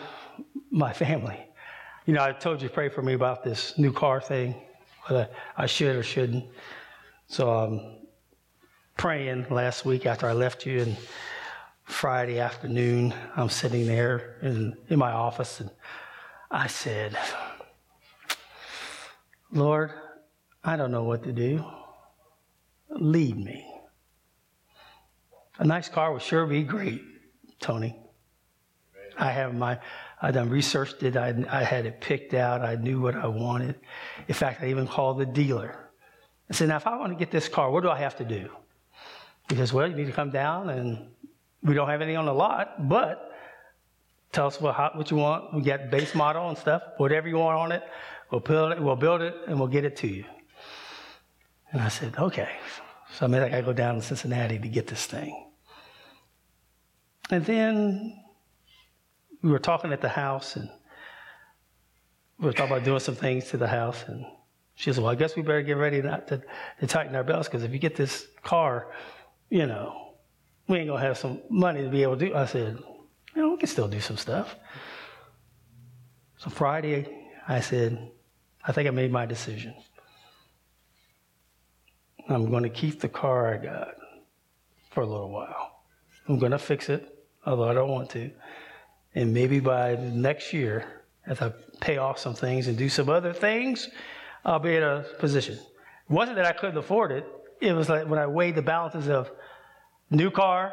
my 0.71 0.93
family, 0.93 1.49
you 2.07 2.15
know, 2.15 2.23
I 2.23 2.31
told 2.31 2.63
you 2.63 2.69
to 2.69 2.75
pray 2.75 2.91
for 2.91 3.03
me 3.03 3.15
about 3.15 3.43
this 3.43 3.77
new 3.77 3.93
car 3.93 4.21
thing, 4.21 4.55
whether 5.09 5.29
I 5.57 5.67
should 5.67 5.97
or 5.97 6.05
shouldn't. 6.05 6.45
So 7.33 7.51
I'm 7.51 7.81
praying 8.99 9.47
last 9.49 9.87
week 9.87 10.05
after 10.05 10.27
I 10.27 10.35
left 10.35 10.67
you, 10.67 10.83
and 10.83 10.99
Friday 11.85 12.39
afternoon, 12.39 13.15
I'm 13.35 13.49
sitting 13.49 13.87
there 13.87 14.37
in, 14.43 14.77
in 14.89 14.99
my 14.99 15.13
office, 15.13 15.59
and 15.61 15.71
I 16.51 16.67
said, 16.67 17.17
Lord, 19.51 19.93
I 20.63 20.77
don't 20.77 20.91
know 20.91 21.05
what 21.05 21.23
to 21.23 21.33
do. 21.33 21.65
Lead 22.91 23.39
me. 23.39 23.67
A 25.59 25.65
nice 25.65 25.89
car 25.89 26.13
would 26.13 26.21
sure 26.21 26.45
be 26.45 26.63
great, 26.63 27.01
Tony. 27.61 27.99
I 29.17 29.31
have 29.31 29.55
my, 29.55 29.81
I 30.21 30.33
done 30.33 30.51
researched 30.51 31.03
it. 31.03 31.17
I, 31.17 31.35
I 31.49 31.65
had 31.65 31.87
it 31.87 32.03
picked 32.03 32.35
out. 32.35 32.61
I 32.61 32.75
knew 32.75 33.01
what 33.01 33.17
I 33.17 33.27
wanted. 33.27 33.77
In 34.29 34.35
fact, 34.35 34.61
I 34.61 34.69
even 34.69 34.87
called 34.87 35.19
the 35.19 35.25
dealer 35.25 35.82
I 36.51 36.55
said, 36.55 36.69
now 36.69 36.77
if 36.77 36.87
I 36.87 36.97
want 36.97 37.13
to 37.13 37.19
get 37.19 37.31
this 37.31 37.49
car, 37.49 37.71
what 37.71 37.83
do 37.83 37.91
I 37.91 37.99
have 37.99 38.17
to 38.17 38.25
do? 38.25 38.51
He 39.49 39.57
says, 39.57 39.73
well, 39.73 39.89
you 39.89 39.95
need 39.95 40.07
to 40.07 40.13
come 40.13 40.31
down 40.31 40.71
and 40.71 41.11
we 41.63 41.75
don't 41.75 41.89
have 41.89 42.01
anything 42.01 42.17
on 42.17 42.27
the 42.27 42.35
lot, 42.35 42.89
but 42.89 43.33
tell 44.33 44.47
us 44.47 44.61
what, 44.61 44.97
what 44.97 45.11
you 45.11 45.17
want. 45.17 45.55
We 45.55 45.63
got 45.63 45.91
base 45.91 46.15
model 46.15 46.49
and 46.49 46.59
stuff, 46.59 46.83
whatever 46.97 47.29
you 47.29 47.37
want 47.37 47.59
on 47.59 47.73
it, 47.73 47.83
we'll 48.31 48.41
build 48.41 48.73
it, 48.73 48.83
we'll 48.83 48.97
build 48.97 49.21
it 49.21 49.35
and 49.47 49.59
we'll 49.59 49.69
get 49.69 49.85
it 49.85 49.97
to 49.99 50.09
you. 50.09 50.25
And 51.73 51.81
I 51.81 51.89
said, 51.89 52.15
okay. 52.19 52.51
So 53.15 53.27
I 53.27 53.29
mean, 53.29 53.43
I 53.43 53.49
got 53.49 53.57
to 53.57 53.63
go 53.63 53.73
down 53.73 53.97
to 53.97 54.03
Cincinnati 54.03 54.59
to 54.59 54.69
get 54.69 54.87
this 54.87 55.07
thing. 55.07 55.51
And 57.31 57.45
then 57.45 58.19
we 59.43 59.51
were 59.51 59.59
talking 59.59 59.93
at 59.93 60.01
the 60.01 60.09
house 60.09 60.57
and 60.57 60.69
we 62.39 62.47
were 62.47 62.53
talking 62.53 62.73
about 62.73 62.85
doing 62.85 63.01
some 63.01 63.15
things 63.15 63.49
to 63.51 63.57
the 63.57 63.69
house 63.69 64.05
and 64.07 64.25
she 64.75 64.93
said, 64.93 65.03
Well, 65.03 65.13
I 65.13 65.15
guess 65.15 65.37
we 65.37 65.43
better 65.43 65.63
get 65.63 65.77
ready 65.77 66.03
not 66.03 66.29
to, 66.29 66.43
to 66.81 66.87
tighten 66.87 67.15
our 67.15 67.25
belts 67.25 67.49
because 67.49 67.63
if 67.63 67.73
you 67.73 67.79
get 67.79 67.97
this 67.97 68.27
car, 68.43 68.93
you 69.51 69.67
know, 69.67 70.15
we 70.69 70.79
ain't 70.79 70.89
going 70.89 71.01
to 71.01 71.07
have 71.07 71.19
some 71.19 71.41
money 71.51 71.83
to 71.83 71.89
be 71.89 72.03
able 72.03 72.17
to 72.17 72.27
do. 72.29 72.35
I 72.35 72.47
said, 72.47 72.79
You 73.35 73.43
know, 73.43 73.51
we 73.51 73.57
can 73.59 73.69
still 73.69 73.89
do 73.89 74.01
some 74.01 74.17
stuff. 74.17 74.57
So 76.39 76.51
Friday, 76.51 77.07
I 77.47 77.61
said, 77.61 78.11
I 78.65 78.73
think 78.73 78.89
I 78.89 78.91
made 78.91 79.13
my 79.13 79.27
decision. 79.27 79.75
I'm 82.29 82.51
going 82.51 82.63
to 82.63 82.71
keep 82.71 83.01
the 83.01 83.09
car 83.09 83.55
I 83.55 83.59
got 83.59 83.95
for 84.91 85.03
a 85.03 85.07
little 85.07 85.31
while. 85.31 85.83
I'm 86.29 86.39
going 86.39 86.53
to 86.53 86.59
fix 86.59 86.89
it, 86.89 87.27
although 87.45 87.69
I 87.69 87.75
don't 87.75 87.91
want 87.91 88.11
to. 88.11 88.31
And 89.15 89.35
maybe 89.35 89.61
by 89.61 89.97
next 89.97 90.53
year, 90.53 91.03
as 91.27 91.41
I 91.43 91.53
pay 91.81 91.99
off 91.99 92.19
some 92.19 92.35
things 92.35 92.69
and 92.69 92.77
do 92.77 92.89
some 92.89 93.09
other 93.09 93.33
things, 93.33 93.89
I'll 94.45 94.59
be 94.59 94.77
in 94.77 94.83
a 94.83 95.05
position. 95.19 95.55
It 95.55 96.13
wasn't 96.13 96.37
that 96.37 96.47
I 96.47 96.53
couldn't 96.53 96.77
afford 96.77 97.13
it. 97.13 97.27
It 97.61 97.73
was 97.73 97.89
like 97.89 98.09
when 98.09 98.19
I 98.19 98.27
weighed 98.27 98.57
the 98.57 98.63
balances 98.63 99.09
of 99.09 99.31
new 100.11 100.31
car, 100.31 100.73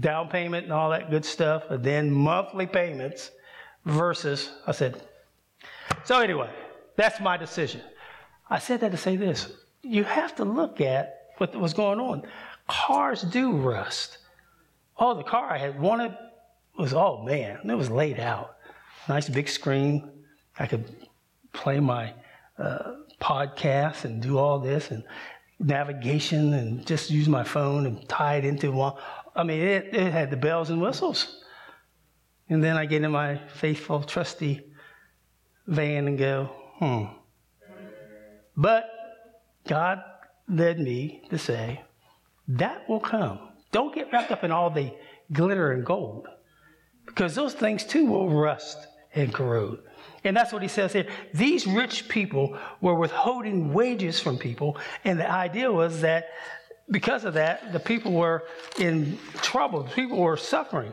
down 0.00 0.28
payment, 0.28 0.64
and 0.64 0.72
all 0.72 0.90
that 0.90 1.10
good 1.10 1.24
stuff, 1.24 1.64
and 1.70 1.82
then 1.82 2.10
monthly 2.10 2.66
payments 2.66 3.30
versus, 3.84 4.50
I 4.66 4.72
said, 4.72 5.02
so 6.04 6.20
anyway, 6.20 6.50
that's 6.96 7.20
my 7.20 7.36
decision. 7.36 7.80
I 8.48 8.58
said 8.58 8.80
that 8.80 8.90
to 8.92 8.96
say 8.96 9.16
this. 9.16 9.52
You 9.82 10.04
have 10.04 10.34
to 10.36 10.44
look 10.44 10.80
at 10.80 11.30
what 11.38 11.54
was 11.56 11.74
going 11.74 12.00
on. 12.00 12.22
Cars 12.68 13.22
do 13.22 13.52
rust. 13.52 14.18
Oh, 14.98 15.14
the 15.14 15.22
car 15.22 15.50
I 15.50 15.58
had 15.58 15.78
wanted 15.78 16.16
was, 16.78 16.94
oh 16.94 17.22
man, 17.22 17.58
it 17.68 17.74
was 17.74 17.90
laid 17.90 18.18
out. 18.18 18.56
Nice 19.08 19.28
big 19.28 19.48
screen. 19.48 20.10
I 20.58 20.66
could 20.66 20.84
play 21.52 21.80
my 21.80 22.12
uh, 22.58 22.92
podcasts 23.20 24.04
and 24.04 24.22
do 24.22 24.38
all 24.38 24.58
this 24.58 24.90
and 24.90 25.04
navigation 25.58 26.54
and 26.54 26.86
just 26.86 27.10
use 27.10 27.28
my 27.28 27.44
phone 27.44 27.86
and 27.86 28.08
tie 28.08 28.36
it 28.36 28.44
into 28.44 28.72
one. 28.72 28.94
I 29.34 29.42
mean, 29.42 29.60
it, 29.60 29.94
it 29.94 30.12
had 30.12 30.30
the 30.30 30.36
bells 30.36 30.70
and 30.70 30.80
whistles. 30.80 31.42
And 32.48 32.62
then 32.62 32.76
I 32.76 32.86
get 32.86 33.02
in 33.02 33.10
my 33.10 33.40
faithful, 33.54 34.02
trusty 34.02 34.72
van 35.66 36.06
and 36.06 36.18
go, 36.18 36.50
hmm. 36.78 37.04
But 38.56 38.88
God 39.66 40.00
led 40.48 40.78
me 40.78 41.22
to 41.30 41.38
say, 41.38 41.82
that 42.48 42.88
will 42.88 43.00
come. 43.00 43.40
Don't 43.72 43.94
get 43.94 44.12
wrapped 44.12 44.30
up 44.30 44.44
in 44.44 44.52
all 44.52 44.70
the 44.70 44.92
glitter 45.32 45.72
and 45.72 45.84
gold 45.84 46.28
because 47.04 47.34
those 47.34 47.54
things 47.54 47.84
too 47.84 48.06
will 48.06 48.30
rust 48.30 48.86
and 49.16 49.34
corrode. 49.34 49.80
And 50.22 50.36
that's 50.36 50.52
what 50.52 50.62
he 50.62 50.68
says 50.68 50.92
here. 50.92 51.06
These 51.34 51.66
rich 51.66 52.08
people 52.08 52.56
were 52.80 52.94
withholding 52.94 53.72
wages 53.72 54.20
from 54.20 54.38
people, 54.38 54.76
and 55.04 55.18
the 55.18 55.30
idea 55.30 55.72
was 55.72 56.00
that 56.02 56.28
because 56.90 57.24
of 57.24 57.34
that, 57.34 57.72
the 57.72 57.80
people 57.80 58.12
were 58.12 58.44
in 58.78 59.18
trouble. 59.36 59.82
The 59.82 59.90
people 59.90 60.18
were 60.18 60.36
suffering. 60.36 60.92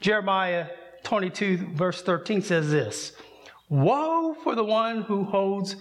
Jeremiah 0.00 0.66
22, 1.04 1.72
verse 1.74 2.02
13 2.02 2.42
says 2.42 2.70
this 2.70 3.12
Woe 3.68 4.34
for 4.42 4.54
the 4.54 4.64
one 4.64 5.02
who 5.02 5.24
holds 5.24 5.76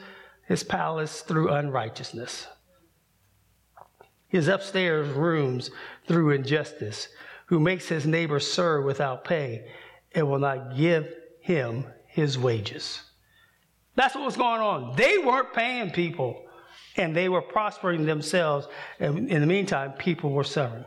his 0.47 0.63
palace 0.63 1.21
through 1.21 1.49
unrighteousness, 1.49 2.47
his 4.27 4.47
upstairs 4.47 5.07
rooms 5.09 5.71
through 6.07 6.31
injustice, 6.31 7.09
who 7.47 7.59
makes 7.59 7.87
his 7.87 8.05
neighbor 8.05 8.39
serve 8.39 8.85
without 8.85 9.23
pay 9.23 9.67
and 10.13 10.29
will 10.29 10.39
not 10.39 10.75
give 10.75 11.13
him 11.41 11.85
his 12.07 12.37
wages. 12.37 13.01
That's 13.95 14.15
what 14.15 14.25
was 14.25 14.37
going 14.37 14.61
on. 14.61 14.95
They 14.95 15.17
weren't 15.17 15.53
paying 15.53 15.91
people 15.91 16.41
and 16.95 17.15
they 17.15 17.29
were 17.29 17.41
prospering 17.41 18.05
themselves. 18.05 18.67
And 18.99 19.29
in 19.29 19.41
the 19.41 19.47
meantime, 19.47 19.93
people 19.93 20.31
were 20.31 20.43
suffering. 20.43 20.85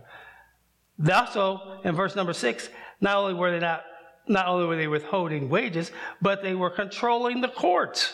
Also, 1.10 1.80
in 1.84 1.94
verse 1.94 2.14
number 2.14 2.32
six, 2.32 2.68
not 3.00 3.16
only 3.16 3.34
were 3.34 3.50
they 3.50 3.58
not, 3.58 3.84
not 4.28 4.46
only 4.46 4.66
were 4.66 4.76
they 4.76 4.86
withholding 4.86 5.48
wages, 5.48 5.90
but 6.20 6.42
they 6.42 6.54
were 6.54 6.70
controlling 6.70 7.40
the 7.40 7.48
courts. 7.48 8.12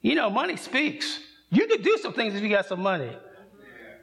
You 0.00 0.14
know, 0.14 0.28
money 0.28 0.56
speaks. 0.56 1.20
You 1.50 1.66
could 1.66 1.82
do 1.82 1.96
some 1.98 2.12
things 2.12 2.34
if 2.34 2.42
you 2.42 2.50
got 2.50 2.66
some 2.66 2.82
money. 2.82 3.16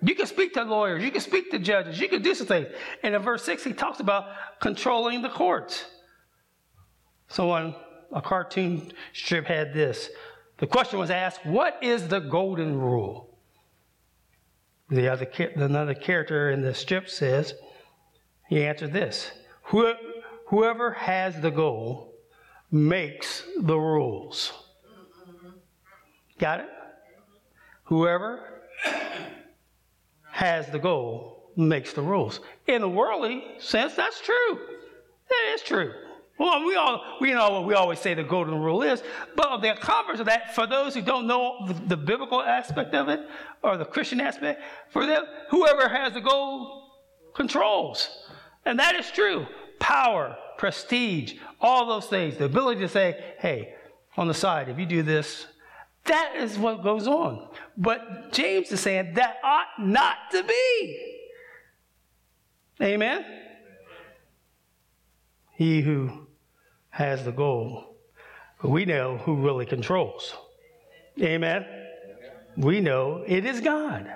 You 0.01 0.15
can 0.15 0.27
speak 0.27 0.54
to 0.54 0.63
lawyers, 0.63 1.04
you 1.04 1.12
can 1.12 1.22
speak 1.22 1.51
to 1.51 1.60
judges, 1.60 2.00
you 2.00 2.10
can 2.10 2.22
do 2.22 2.36
some 2.36 2.48
things. 2.48 2.68
And 3.01 3.15
in 3.15 3.22
verse 3.22 3.44
6, 3.44 3.63
he 3.63 3.74
talks 3.74 4.00
about 4.00 4.25
controlling 4.60 5.22
the 5.22 5.30
courts. 5.30 5.86
Someone, 7.27 7.75
a 8.13 8.22
cartoon 8.22 8.91
strip 9.13 9.46
had 9.46 9.74
this. 9.74 10.10
The 10.58 10.67
question 10.67 11.00
was 11.00 11.10
asked, 11.10 11.46
What 11.46 11.77
is 11.82 12.08
the 12.08 12.20
golden 12.20 12.79
rule? 12.79 13.38
The 14.89 15.12
other, 15.12 15.27
another 15.55 15.96
character 15.96 16.51
in 16.51 16.62
the 16.62 16.74
strip 16.74 17.10
says, 17.10 17.53
he 18.48 18.63
answered 18.63 18.94
this 18.94 19.32
Whoever 19.63 20.91
has 20.91 21.39
the 21.41 21.50
goal 21.50 22.13
makes 22.72 23.44
the 23.60 23.77
rules. 23.77 24.53
Got 26.38 26.62
it? 26.62 26.70
Whoever 27.86 28.62
has 30.32 30.67
the 30.67 30.79
goal 30.79 31.51
makes 31.55 31.94
the 31.94 32.01
rules. 32.01 32.41
In 32.67 32.82
the 32.82 32.89
worldly 32.89 33.44
sense, 33.58 33.96
that's 33.96 34.22
true. 34.22 34.60
That 35.29 35.53
is 35.53 35.62
true. 35.62 35.94
Well, 36.38 36.65
we 36.65 36.75
all 36.75 37.18
we 37.22 37.32
know 37.32 37.50
what 37.50 37.65
we 37.65 37.74
always 37.75 38.00
say 38.00 38.13
the 38.13 38.24
golden 38.24 38.60
rule 38.60 38.82
is, 38.82 39.01
but 39.36 39.60
the 39.60 39.74
converse 39.80 40.20
of 40.20 40.25
that, 40.25 40.54
for 40.54 40.68
those 40.68 40.94
who 40.94 41.01
don't 41.01 41.27
know 41.27 41.65
the, 41.65 41.74
the 41.74 41.98
biblical 41.98 42.42
aspect 42.42 42.94
of 42.94 43.08
it 43.08 43.22
or 43.62 43.77
the 43.77 43.86
Christian 43.86 44.20
aspect, 44.20 44.62
for 44.89 45.06
them, 45.06 45.24
whoever 45.50 45.88
has 45.88 46.13
the 46.13 46.20
gold 46.20 46.89
controls, 47.34 48.27
and 48.65 48.77
that 48.80 48.96
is 48.96 49.10
true. 49.12 49.48
Power, 49.80 50.36
prestige, 50.58 51.36
all 51.62 51.86
those 51.86 52.08
things, 52.08 52.36
the 52.38 52.46
ability 52.46 52.82
to 52.82 52.89
say, 52.89 53.36
"Hey, 53.39 53.74
on 54.18 54.27
the 54.27 54.34
side, 54.34 54.68
if 54.68 54.77
you 54.77 54.86
do 54.86 55.04
this, 55.04 55.48
that 56.04 56.36
is 56.36 56.58
what 56.58 56.84
goes 56.84 57.08
on." 57.08 57.50
But 57.77 58.34
James 58.34 58.74
is 58.74 58.82
saying 58.82 59.13
that 59.13 59.38
ought 59.42 59.80
not 59.80 60.18
to 60.32 60.44
be. 60.44 61.22
Amen. 62.82 63.25
He 65.54 65.80
who 65.80 66.25
has 66.96 67.25
the 67.25 67.32
goal. 67.32 67.98
We 68.64 68.86
know 68.86 69.18
who 69.18 69.36
really 69.36 69.66
controls. 69.66 70.34
Amen. 71.22 71.66
We 72.56 72.80
know 72.80 73.22
it 73.28 73.46
is 73.46 73.60
God. 73.60 74.10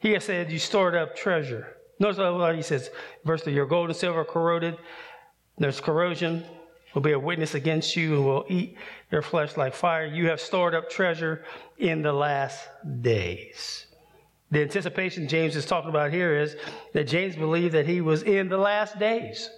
He 0.00 0.12
has 0.12 0.24
said, 0.24 0.52
You 0.52 0.58
stored 0.58 0.94
up 0.94 1.16
treasure. 1.16 1.78
Notice 1.98 2.18
what 2.18 2.56
he 2.56 2.60
says, 2.60 2.90
verse 3.24 3.42
3 3.42 3.54
Your 3.54 3.64
gold 3.64 3.88
and 3.88 3.96
silver 3.96 4.22
corroded, 4.22 4.76
there's 5.56 5.80
corrosion, 5.80 6.44
will 6.92 7.00
be 7.00 7.12
a 7.12 7.18
witness 7.18 7.54
against 7.54 7.96
you 7.96 8.16
and 8.16 8.24
will 8.26 8.44
eat 8.50 8.76
your 9.10 9.22
flesh 9.22 9.56
like 9.56 9.74
fire. 9.74 10.04
You 10.04 10.28
have 10.28 10.42
stored 10.42 10.74
up 10.74 10.90
treasure 10.90 11.44
in 11.78 12.02
the 12.02 12.12
last 12.12 12.68
days. 13.00 13.86
The 14.50 14.60
anticipation 14.60 15.26
James 15.26 15.56
is 15.56 15.64
talking 15.64 15.88
about 15.88 16.12
here 16.12 16.38
is 16.38 16.54
that 16.92 17.04
James 17.04 17.34
believed 17.34 17.72
that 17.72 17.86
he 17.86 18.02
was 18.02 18.24
in 18.24 18.50
the 18.50 18.58
last 18.58 18.98
days. 18.98 19.48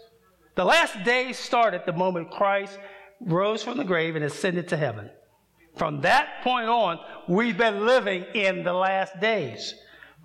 The 0.57 0.65
last 0.65 1.05
days 1.05 1.39
started 1.39 1.83
the 1.85 1.93
moment 1.93 2.31
Christ 2.31 2.79
rose 3.21 3.63
from 3.63 3.77
the 3.77 3.85
grave 3.85 4.17
and 4.17 4.25
ascended 4.25 4.69
to 4.69 4.77
heaven. 4.77 5.11
From 5.77 6.01
that 6.01 6.43
point 6.43 6.69
on, 6.69 6.99
we've 7.29 7.59
been 7.59 7.85
living 7.85 8.25
in 8.35 8.65
the 8.65 8.73
last 8.73 9.21
days. 9.21 9.75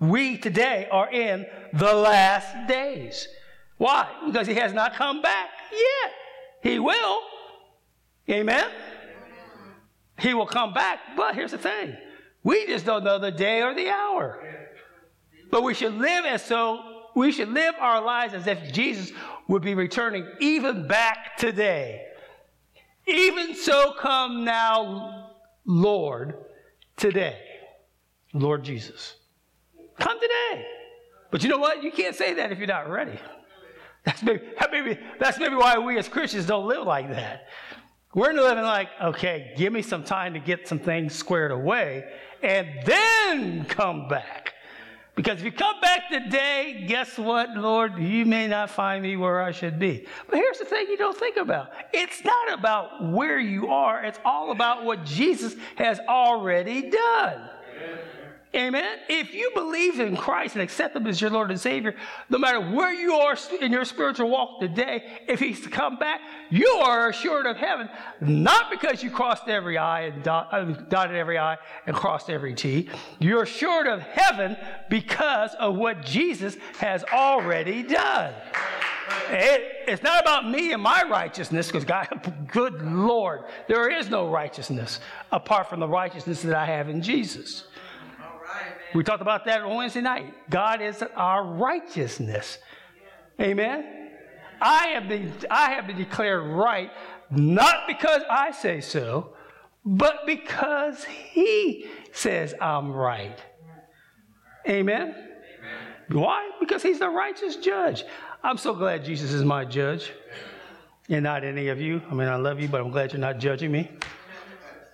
We 0.00 0.38
today 0.38 0.88
are 0.90 1.10
in 1.10 1.46
the 1.74 1.92
last 1.92 2.66
days. 2.66 3.28
Why? 3.76 4.08
Because 4.26 4.46
he 4.46 4.54
has 4.54 4.72
not 4.72 4.94
come 4.94 5.20
back 5.20 5.50
yet. 5.70 6.12
He 6.62 6.78
will. 6.78 7.20
Amen? 8.30 8.70
He 10.18 10.32
will 10.32 10.46
come 10.46 10.72
back, 10.72 11.00
but 11.14 11.34
here's 11.34 11.50
the 11.50 11.58
thing 11.58 11.96
we 12.42 12.66
just 12.66 12.86
don't 12.86 13.04
know 13.04 13.18
the 13.18 13.30
day 13.30 13.62
or 13.62 13.74
the 13.74 13.90
hour. 13.90 14.42
But 15.50 15.62
we 15.62 15.74
should 15.74 15.94
live 15.94 16.24
as 16.24 16.42
so 16.42 16.91
we 17.14 17.32
should 17.32 17.48
live 17.48 17.74
our 17.80 18.02
lives 18.02 18.34
as 18.34 18.46
if 18.46 18.72
Jesus 18.72 19.12
would 19.48 19.62
be 19.62 19.74
returning 19.74 20.26
even 20.40 20.86
back 20.86 21.36
today. 21.36 22.06
Even 23.06 23.54
so, 23.54 23.94
come 23.98 24.44
now, 24.44 25.30
Lord, 25.64 26.34
today. 26.96 27.38
Lord 28.32 28.62
Jesus. 28.62 29.16
Come 29.98 30.18
today. 30.20 30.66
But 31.30 31.42
you 31.42 31.48
know 31.48 31.58
what? 31.58 31.82
You 31.82 31.90
can't 31.90 32.14
say 32.14 32.34
that 32.34 32.52
if 32.52 32.58
you're 32.58 32.66
not 32.66 32.88
ready. 32.88 33.18
That's 34.04 34.22
maybe, 34.22 34.42
that 34.58 34.70
maybe, 34.72 34.98
that's 35.20 35.38
maybe 35.38 35.54
why 35.54 35.78
we 35.78 35.98
as 35.98 36.08
Christians 36.08 36.46
don't 36.46 36.66
live 36.66 36.84
like 36.84 37.10
that. 37.10 37.48
We're 38.14 38.32
living 38.32 38.64
like, 38.64 38.88
okay, 39.02 39.54
give 39.56 39.72
me 39.72 39.80
some 39.80 40.04
time 40.04 40.34
to 40.34 40.40
get 40.40 40.68
some 40.68 40.78
things 40.78 41.14
squared 41.14 41.50
away 41.50 42.04
and 42.42 42.68
then 42.84 43.64
come 43.64 44.08
back. 44.08 44.51
Because 45.14 45.40
if 45.40 45.44
you 45.44 45.52
come 45.52 45.78
back 45.80 46.08
today, 46.10 46.84
guess 46.88 47.18
what, 47.18 47.50
Lord? 47.50 47.98
You 47.98 48.24
may 48.24 48.48
not 48.48 48.70
find 48.70 49.02
me 49.02 49.16
where 49.16 49.42
I 49.42 49.52
should 49.52 49.78
be. 49.78 50.06
But 50.26 50.36
here's 50.36 50.58
the 50.58 50.64
thing 50.64 50.86
you 50.88 50.96
don't 50.96 51.16
think 51.16 51.36
about 51.36 51.70
it's 51.92 52.24
not 52.24 52.58
about 52.58 53.10
where 53.10 53.38
you 53.38 53.68
are, 53.68 54.02
it's 54.02 54.18
all 54.24 54.52
about 54.52 54.84
what 54.84 55.04
Jesus 55.04 55.54
has 55.76 56.00
already 56.08 56.90
done. 56.90 57.50
Amen. 57.76 57.98
If 58.54 59.34
you 59.34 59.50
believe 59.54 59.98
in 59.98 60.16
Christ 60.16 60.54
and 60.54 60.62
accept 60.62 60.94
Him 60.94 61.06
as 61.06 61.20
your 61.20 61.30
Lord 61.30 61.50
and 61.50 61.60
Savior, 61.60 61.94
no 62.28 62.38
matter 62.38 62.60
where 62.60 62.92
you 62.92 63.14
are 63.14 63.36
in 63.60 63.72
your 63.72 63.84
spiritual 63.84 64.28
walk 64.28 64.60
today, 64.60 65.20
if 65.26 65.40
He's 65.40 65.60
to 65.62 65.70
come 65.70 65.96
back, 65.96 66.20
you 66.50 66.68
are 66.68 67.08
assured 67.08 67.46
of 67.46 67.56
heaven, 67.56 67.88
not 68.20 68.70
because 68.70 69.02
you 69.02 69.10
crossed 69.10 69.48
every 69.48 69.78
I 69.78 70.02
and 70.02 70.28
uh, 70.28 70.64
dotted 70.88 71.16
every 71.16 71.38
I 71.38 71.56
and 71.86 71.96
crossed 71.96 72.28
every 72.28 72.54
T. 72.54 72.90
You're 73.18 73.44
assured 73.44 73.86
of 73.86 74.00
heaven 74.00 74.56
because 74.90 75.54
of 75.54 75.76
what 75.76 76.04
Jesus 76.04 76.56
has 76.78 77.04
already 77.04 77.82
done. 77.82 78.34
It, 79.30 79.88
it's 79.88 80.02
not 80.02 80.20
about 80.20 80.48
me 80.48 80.72
and 80.72 80.82
my 80.82 81.04
righteousness, 81.10 81.68
because 81.68 81.84
God, 81.84 82.08
good 82.52 82.82
Lord, 82.82 83.44
there 83.66 83.90
is 83.90 84.10
no 84.10 84.28
righteousness 84.28 85.00
apart 85.30 85.68
from 85.68 85.80
the 85.80 85.88
righteousness 85.88 86.42
that 86.42 86.54
I 86.54 86.66
have 86.66 86.88
in 86.88 87.02
Jesus. 87.02 87.64
We 88.94 89.02
talked 89.02 89.22
about 89.22 89.44
that 89.46 89.62
on 89.62 89.76
Wednesday 89.76 90.00
night. 90.02 90.34
God 90.50 90.82
is 90.82 91.02
our 91.16 91.44
righteousness. 91.44 92.58
Amen. 93.40 94.10
I 94.60 94.88
have 94.88 95.08
been 95.08 95.32
I 95.50 95.72
have 95.72 95.86
been 95.86 95.96
declared 95.96 96.44
right 96.44 96.90
not 97.30 97.86
because 97.86 98.22
I 98.30 98.52
say 98.52 98.80
so, 98.80 99.34
but 99.84 100.26
because 100.26 101.04
he 101.04 101.86
says 102.12 102.54
I'm 102.60 102.92
right. 102.92 103.38
Amen. 104.68 105.08
Amen. 105.08 105.28
Why? 106.10 106.50
Because 106.60 106.82
he's 106.82 106.98
the 106.98 107.08
righteous 107.08 107.56
judge. 107.56 108.04
I'm 108.44 108.58
so 108.58 108.74
glad 108.74 109.04
Jesus 109.04 109.32
is 109.32 109.44
my 109.44 109.64
judge 109.64 110.12
and 111.08 111.22
not 111.24 111.44
any 111.44 111.68
of 111.68 111.80
you. 111.80 112.02
I 112.10 112.14
mean, 112.14 112.28
I 112.28 112.36
love 112.36 112.60
you, 112.60 112.68
but 112.68 112.80
I'm 112.80 112.90
glad 112.90 113.12
you're 113.12 113.20
not 113.20 113.38
judging 113.38 113.72
me. 113.72 113.90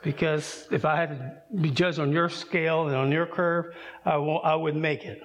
Because 0.02 0.68
if 0.70 0.84
I 0.84 0.96
had 0.96 1.08
to 1.08 1.56
be 1.60 1.70
judged 1.70 1.98
on 1.98 2.12
your 2.12 2.28
scale 2.28 2.86
and 2.86 2.96
on 2.96 3.10
your 3.10 3.26
curve, 3.26 3.74
I, 4.04 4.16
won't, 4.16 4.44
I 4.44 4.54
wouldn't 4.54 4.82
make 4.82 5.04
it. 5.04 5.22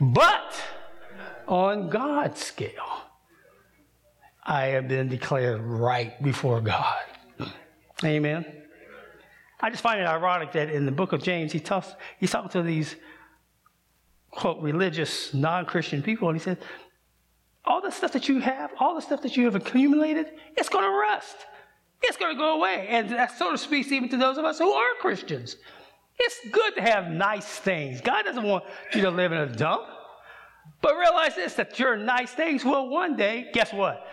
But 0.00 0.54
on 1.46 1.90
God's 1.90 2.42
scale, 2.42 3.02
I 4.42 4.66
have 4.66 4.88
been 4.88 5.08
declared 5.08 5.60
right 5.60 6.20
before 6.22 6.60
God. 6.60 7.04
Amen. 8.02 8.44
I 9.60 9.70
just 9.70 9.82
find 9.82 10.00
it 10.00 10.06
ironic 10.06 10.52
that 10.52 10.70
in 10.70 10.84
the 10.84 10.92
book 10.92 11.12
of 11.12 11.22
James, 11.22 11.52
he 11.52 11.60
talks, 11.60 11.94
he's 12.18 12.30
talking 12.30 12.50
to 12.50 12.62
these, 12.62 12.96
quote, 14.30 14.60
religious, 14.60 15.32
non 15.32 15.64
Christian 15.64 16.02
people, 16.02 16.28
and 16.28 16.36
he 16.36 16.42
said, 16.42 16.58
All 17.64 17.80
the 17.80 17.90
stuff 17.90 18.12
that 18.12 18.28
you 18.28 18.40
have, 18.40 18.72
all 18.78 18.94
the 18.94 19.00
stuff 19.00 19.22
that 19.22 19.36
you 19.36 19.44
have 19.44 19.54
accumulated, 19.54 20.32
it's 20.56 20.68
going 20.68 20.84
to 20.84 20.90
rust 20.90 21.36
it's 22.02 22.16
going 22.16 22.34
to 22.34 22.38
go 22.38 22.56
away. 22.56 22.86
And 22.88 23.10
that 23.10 23.36
sort 23.38 23.54
of 23.54 23.60
speaks 23.60 23.90
even 23.92 24.08
to 24.10 24.16
those 24.16 24.38
of 24.38 24.44
us 24.44 24.58
who 24.58 24.70
are 24.70 24.94
Christians. 25.00 25.56
It's 26.18 26.38
good 26.50 26.76
to 26.76 26.82
have 26.82 27.10
nice 27.10 27.46
things. 27.46 28.00
God 28.00 28.24
doesn't 28.24 28.44
want 28.44 28.64
you 28.94 29.02
to 29.02 29.10
live 29.10 29.32
in 29.32 29.38
a 29.38 29.46
dump. 29.46 29.84
But 30.80 30.96
realize 30.96 31.34
this 31.34 31.54
that 31.54 31.78
your 31.78 31.96
nice 31.96 32.32
things 32.32 32.64
will 32.64 32.88
one 32.88 33.16
day, 33.16 33.50
guess 33.52 33.72
what? 33.72 34.06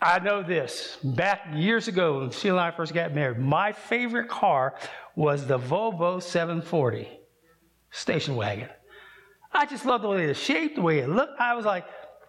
I 0.00 0.18
know 0.18 0.42
this. 0.42 0.98
Back 1.02 1.48
years 1.54 1.88
ago 1.88 2.20
when 2.20 2.30
Sheila 2.30 2.58
and 2.58 2.72
I 2.72 2.76
first 2.76 2.94
got 2.94 3.14
married, 3.14 3.38
my 3.38 3.72
favorite 3.72 4.28
car 4.28 4.74
was 5.16 5.46
the 5.46 5.58
Volvo 5.58 6.22
740 6.22 7.08
station 7.90 8.36
wagon. 8.36 8.68
I 9.52 9.66
just 9.66 9.84
loved 9.84 10.04
the 10.04 10.08
way 10.08 10.24
it 10.24 10.36
shaped, 10.36 10.76
the 10.76 10.82
way 10.82 11.00
it 11.00 11.08
looked. 11.08 11.40
I 11.40 11.54
was 11.54 11.64
like, 11.64 11.84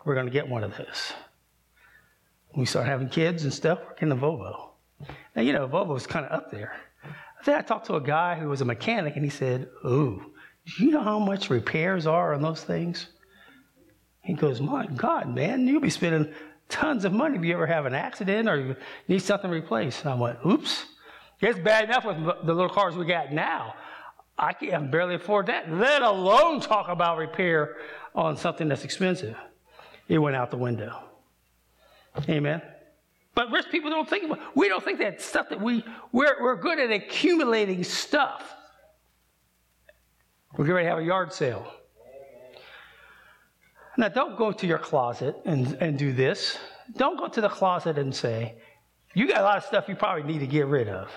we're 0.06 0.16
going 0.16 0.26
to 0.26 0.32
get 0.32 0.48
one 0.48 0.64
of 0.64 0.76
those. 0.78 1.14
We 2.56 2.66
started 2.66 2.90
having 2.90 3.10
kids 3.10 3.44
and 3.44 3.54
stuff, 3.54 3.80
we're 4.02 4.10
the 4.10 4.16
Volvo. 4.16 4.70
Now, 5.36 5.42
you 5.42 5.54
know, 5.54 5.68
Volvo 5.68 5.88
was 5.88 6.06
kind 6.06 6.26
of 6.26 6.32
up 6.32 6.52
there. 6.52 6.76
Then 7.46 7.56
I 7.56 7.62
talked 7.62 7.88
to 7.88 7.96
a 7.96 8.02
guy 8.02 8.36
who 8.36 8.48
was 8.50 8.62
a 8.62 8.66
mechanic, 8.66 9.16
and 9.16 9.26
he 9.26 9.30
said, 9.30 9.70
Ooh, 9.86 10.32
do 10.66 10.86
you 10.86 10.92
know 10.92 11.02
how 11.02 11.20
much 11.20 11.50
repairs 11.50 12.08
are 12.08 12.34
on 12.34 12.42
those 12.42 12.64
things? 12.64 13.08
He 14.22 14.34
goes, 14.34 14.62
My 14.62 14.86
God, 14.86 15.34
man, 15.34 15.68
you'll 15.68 15.82
be 15.82 15.90
spending 15.90 16.34
tons 16.70 17.06
of 17.06 17.12
money 17.12 17.38
if 17.38 17.44
you 17.44 17.54
ever 17.54 17.68
have 17.68 17.86
an 17.86 17.94
accident 17.94 18.48
or 18.48 18.60
you 18.60 18.76
need 19.08 19.22
something 19.22 19.52
replaced. 19.52 20.02
And 20.02 20.14
I 20.14 20.16
went, 20.16 20.40
Oops. 20.46 20.86
It's 21.42 21.60
bad 21.60 21.86
enough 21.86 22.06
with 22.06 22.18
the 22.46 22.54
little 22.54 22.70
cars 22.70 22.96
we 22.96 23.06
got 23.06 23.34
now. 23.34 23.74
I 24.38 24.54
can 24.54 24.90
barely 24.90 25.16
afford 25.16 25.48
that, 25.48 25.70
let 25.70 26.02
alone 26.02 26.62
talk 26.62 26.88
about 26.88 27.18
repair 27.18 27.76
on 28.16 28.38
something 28.38 28.70
that's 28.70 28.86
expensive. 28.86 29.36
It 30.08 30.20
went 30.20 30.38
out 30.38 30.52
the 30.52 30.58
window. 30.58 31.04
Amen. 32.30 32.62
But 33.36 33.50
rich 33.52 33.66
people 33.72 33.90
don't 33.90 34.08
think 34.08 34.26
about 34.26 34.56
we 34.56 34.70
don't 34.70 34.84
think 34.84 35.00
that 35.00 35.22
stuff 35.22 35.50
that 35.50 35.60
we 35.60 35.84
we're, 36.12 36.42
we're 36.42 36.56
good 36.56 36.80
at 36.80 36.92
accumulating 36.92 37.84
stuff. 37.84 38.56
We're 40.56 40.66
ready 40.66 40.86
to 40.86 40.90
have 40.90 41.00
a 41.00 41.04
yard 41.04 41.34
sale. 41.34 41.66
Now 43.98 44.10
don't 44.10 44.38
go 44.38 44.52
to 44.52 44.68
your 44.68 44.78
closet 44.78 45.36
and, 45.46 45.76
and 45.80 45.98
do 45.98 46.14
this. 46.14 46.58
Don't 46.96 47.18
go 47.18 47.28
to 47.28 47.42
the 47.42 47.50
closet 47.50 47.98
and 47.98 48.14
say, 48.14 48.56
you 49.14 49.28
got 49.28 49.42
a 49.42 49.44
lot 49.44 49.58
of 49.58 49.64
stuff 49.64 49.88
you 49.88 49.96
probably 49.96 50.24
need 50.24 50.40
to 50.40 50.48
get 50.48 50.68
rid 50.68 50.90
of, 50.90 51.12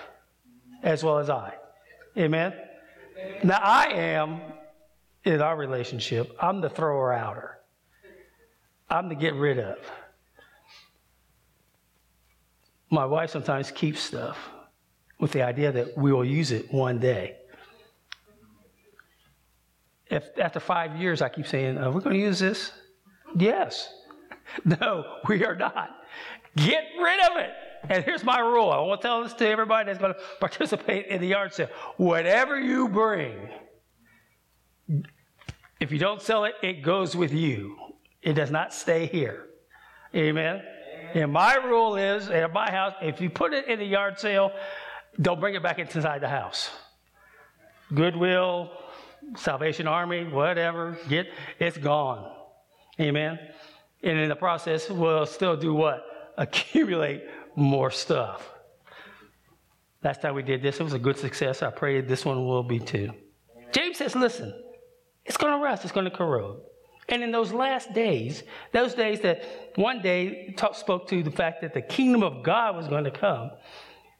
as 0.83 1.03
well 1.03 1.17
as 1.17 1.29
I. 1.29 1.53
Amen. 2.17 2.53
Now, 3.43 3.59
I 3.61 3.87
am, 3.87 4.41
in 5.23 5.41
our 5.41 5.57
relationship, 5.57 6.35
I'm 6.39 6.61
the 6.61 6.69
thrower 6.69 7.11
outer. 7.13 7.57
I'm 8.89 9.09
the 9.09 9.15
get 9.15 9.33
rid 9.33 9.59
of. 9.59 9.77
My 12.89 13.05
wife 13.05 13.29
sometimes 13.29 13.71
keeps 13.71 13.99
stuff 13.99 14.37
with 15.19 15.31
the 15.31 15.41
idea 15.41 15.71
that 15.71 15.97
we 15.97 16.13
will 16.13 16.25
use 16.25 16.51
it 16.51 16.71
one 16.71 16.99
day. 16.99 17.37
If 20.09 20.29
after 20.39 20.59
five 20.59 20.95
years 20.95 21.21
I 21.21 21.29
keep 21.29 21.47
saying, 21.47 21.77
Are 21.77 21.91
we 21.91 22.01
going 22.01 22.15
to 22.15 22.21
use 22.21 22.39
this? 22.39 22.71
Yes. 23.35 23.93
No, 24.63 25.03
we 25.27 25.43
are 25.43 25.57
not. 25.57 25.89
Get 26.55 26.85
rid 27.01 27.19
of 27.29 27.37
it. 27.37 27.51
And 27.89 28.03
here's 28.05 28.23
my 28.23 28.39
rule. 28.39 28.71
I 28.71 28.79
want 28.79 29.01
to 29.01 29.07
tell 29.07 29.21
this 29.21 29.33
to 29.33 29.47
everybody 29.47 29.87
that's 29.87 29.99
going 29.99 30.13
to 30.13 30.19
participate 30.39 31.07
in 31.07 31.19
the 31.19 31.27
yard 31.27 31.53
sale. 31.53 31.67
Whatever 31.97 32.57
you 32.57 32.87
bring, 32.87 33.35
if 35.81 35.91
you 35.91 35.99
don't 35.99 36.21
sell 36.21 36.45
it, 36.45 36.55
it 36.63 36.81
goes 36.81 37.13
with 37.13 37.33
you. 37.33 37.77
It 38.21 38.33
does 38.33 38.49
not 38.49 38.73
stay 38.73 39.05
here. 39.05 39.47
Amen. 40.15 40.61
And 41.13 41.31
my 41.31 41.55
rule 41.55 41.95
is 41.95 42.29
at 42.29 42.53
my 42.53 42.69
house, 42.69 42.93
if 43.01 43.21
you 43.21 43.29
put 43.29 43.53
it 43.53 43.67
in 43.67 43.79
a 43.81 43.83
yard 43.83 44.19
sale, 44.19 44.51
don't 45.21 45.39
bring 45.39 45.55
it 45.55 45.63
back 45.63 45.79
inside 45.79 46.21
the 46.21 46.29
house. 46.29 46.69
Goodwill, 47.93 48.71
Salvation 49.35 49.87
Army, 49.87 50.25
whatever, 50.25 50.97
get 51.09 51.27
it's 51.59 51.77
gone. 51.77 52.31
Amen. 52.99 53.39
And 54.03 54.19
in 54.19 54.29
the 54.29 54.35
process, 54.35 54.89
we'll 54.89 55.25
still 55.25 55.55
do 55.55 55.73
what? 55.73 56.03
Accumulate 56.37 57.23
more 57.55 57.89
stuff. 57.89 58.49
Last 60.03 60.21
time 60.21 60.35
we 60.35 60.43
did 60.43 60.61
this, 60.61 60.79
it 60.79 60.83
was 60.83 60.93
a 60.93 60.99
good 60.99 61.17
success. 61.17 61.63
I 61.63 61.71
pray 61.71 62.01
this 62.01 62.23
one 62.23 62.45
will 62.45 62.63
be 62.63 62.79
too. 62.79 63.11
James 63.71 63.97
says, 63.97 64.15
listen, 64.15 64.53
it's 65.25 65.37
going 65.37 65.53
to 65.53 65.63
rust, 65.63 65.83
it's 65.83 65.91
going 65.91 66.05
to 66.05 66.15
corrode. 66.15 66.61
And 67.09 67.23
in 67.23 67.31
those 67.31 67.53
last 67.53 67.93
days, 67.93 68.43
those 68.73 68.93
days 68.93 69.21
that 69.21 69.43
one 69.75 70.01
day 70.01 70.53
talk, 70.57 70.75
spoke 70.75 71.07
to 71.09 71.23
the 71.23 71.31
fact 71.31 71.61
that 71.61 71.73
the 71.73 71.81
kingdom 71.81 72.21
of 72.21 72.43
God 72.43 72.75
was 72.75 72.87
going 72.87 73.05
to 73.05 73.11
come, 73.11 73.51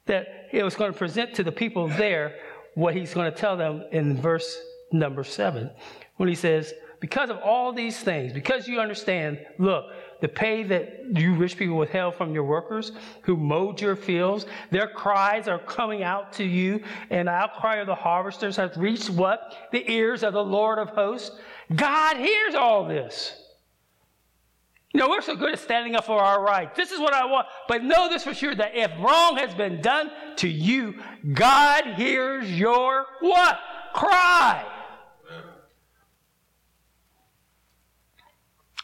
that 0.06 0.48
it 0.54 0.64
was 0.64 0.76
going 0.76 0.94
to 0.94 0.98
present 0.98 1.34
to 1.36 1.44
the 1.44 1.52
people 1.52 1.88
there 1.90 2.36
what 2.76 2.96
he's 2.96 3.14
going 3.14 3.30
to 3.30 3.38
tell 3.38 3.58
them 3.58 3.84
in 3.92 4.22
verse 4.22 4.58
number 4.92 5.24
seven, 5.24 5.70
when 6.16 6.30
he 6.30 6.36
says, 6.36 6.74
Because 7.02 7.30
of 7.30 7.38
all 7.40 7.74
these 7.74 8.00
things, 8.00 8.32
because 8.32 8.68
you 8.68 8.80
understand, 8.80 9.40
look, 9.58 9.86
the 10.22 10.28
pay 10.28 10.64
that 10.64 11.06
you 11.14 11.36
rich 11.36 11.58
people 11.58 11.78
withheld 11.78 12.16
from 12.16 12.34
your 12.34 12.44
workers 12.44 12.92
who 13.22 13.38
mowed 13.38 13.80
your 13.80 13.96
fields. 13.96 14.46
Their 14.72 14.88
cries 14.88 15.48
are 15.48 15.60
coming 15.60 16.04
out 16.04 16.34
to 16.34 16.44
you, 16.44 16.82
and 17.10 17.28
the 17.28 17.32
outcry 17.32 17.76
of 17.76 17.88
the 17.88 17.96
harvesters 17.96 18.56
has 18.56 18.76
reached 18.78 19.10
what? 19.10 19.56
The 19.72 19.90
ears 19.92 20.24
of 20.24 20.34
the 20.34 20.44
Lord 20.44 20.80
of 20.80 20.90
hosts. 20.90 21.38
God 21.76 22.18
hears 22.18 22.56
all 22.56 22.88
this. 22.88 23.34
You 24.94 25.02
know, 25.02 25.10
we're 25.10 25.22
so 25.22 25.36
good 25.36 25.54
at 25.54 25.60
standing 25.60 25.96
up 25.96 26.06
for 26.06 26.20
our 26.20 26.42
rights. 26.42 26.76
This 26.76 26.92
is 26.92 27.00
what 27.00 27.14
I 27.14 27.26
want. 27.26 27.48
But 27.68 27.84
know 27.84 28.10
this 28.10 28.24
for 28.24 28.34
sure 28.34 28.56
that 28.56 28.76
if 28.76 28.90
wrong 29.00 29.38
has 29.38 29.54
been 29.54 29.82
done 29.82 30.10
to 30.38 30.48
you, 30.48 30.96
God 31.34 31.86
hears 31.96 32.50
your 32.52 33.06
what? 33.20 33.60
Cry. 33.94 34.66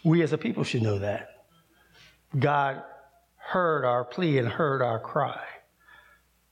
We 0.04 0.22
as 0.22 0.34
a 0.34 0.38
people 0.38 0.64
should 0.64 0.84
know 0.84 1.00
that. 1.00 1.46
God 2.38 2.84
heard 3.38 3.86
our 3.86 4.04
plea 4.04 4.38
and 4.38 4.48
heard 4.48 4.82
our 4.82 5.00
cry. 5.00 5.42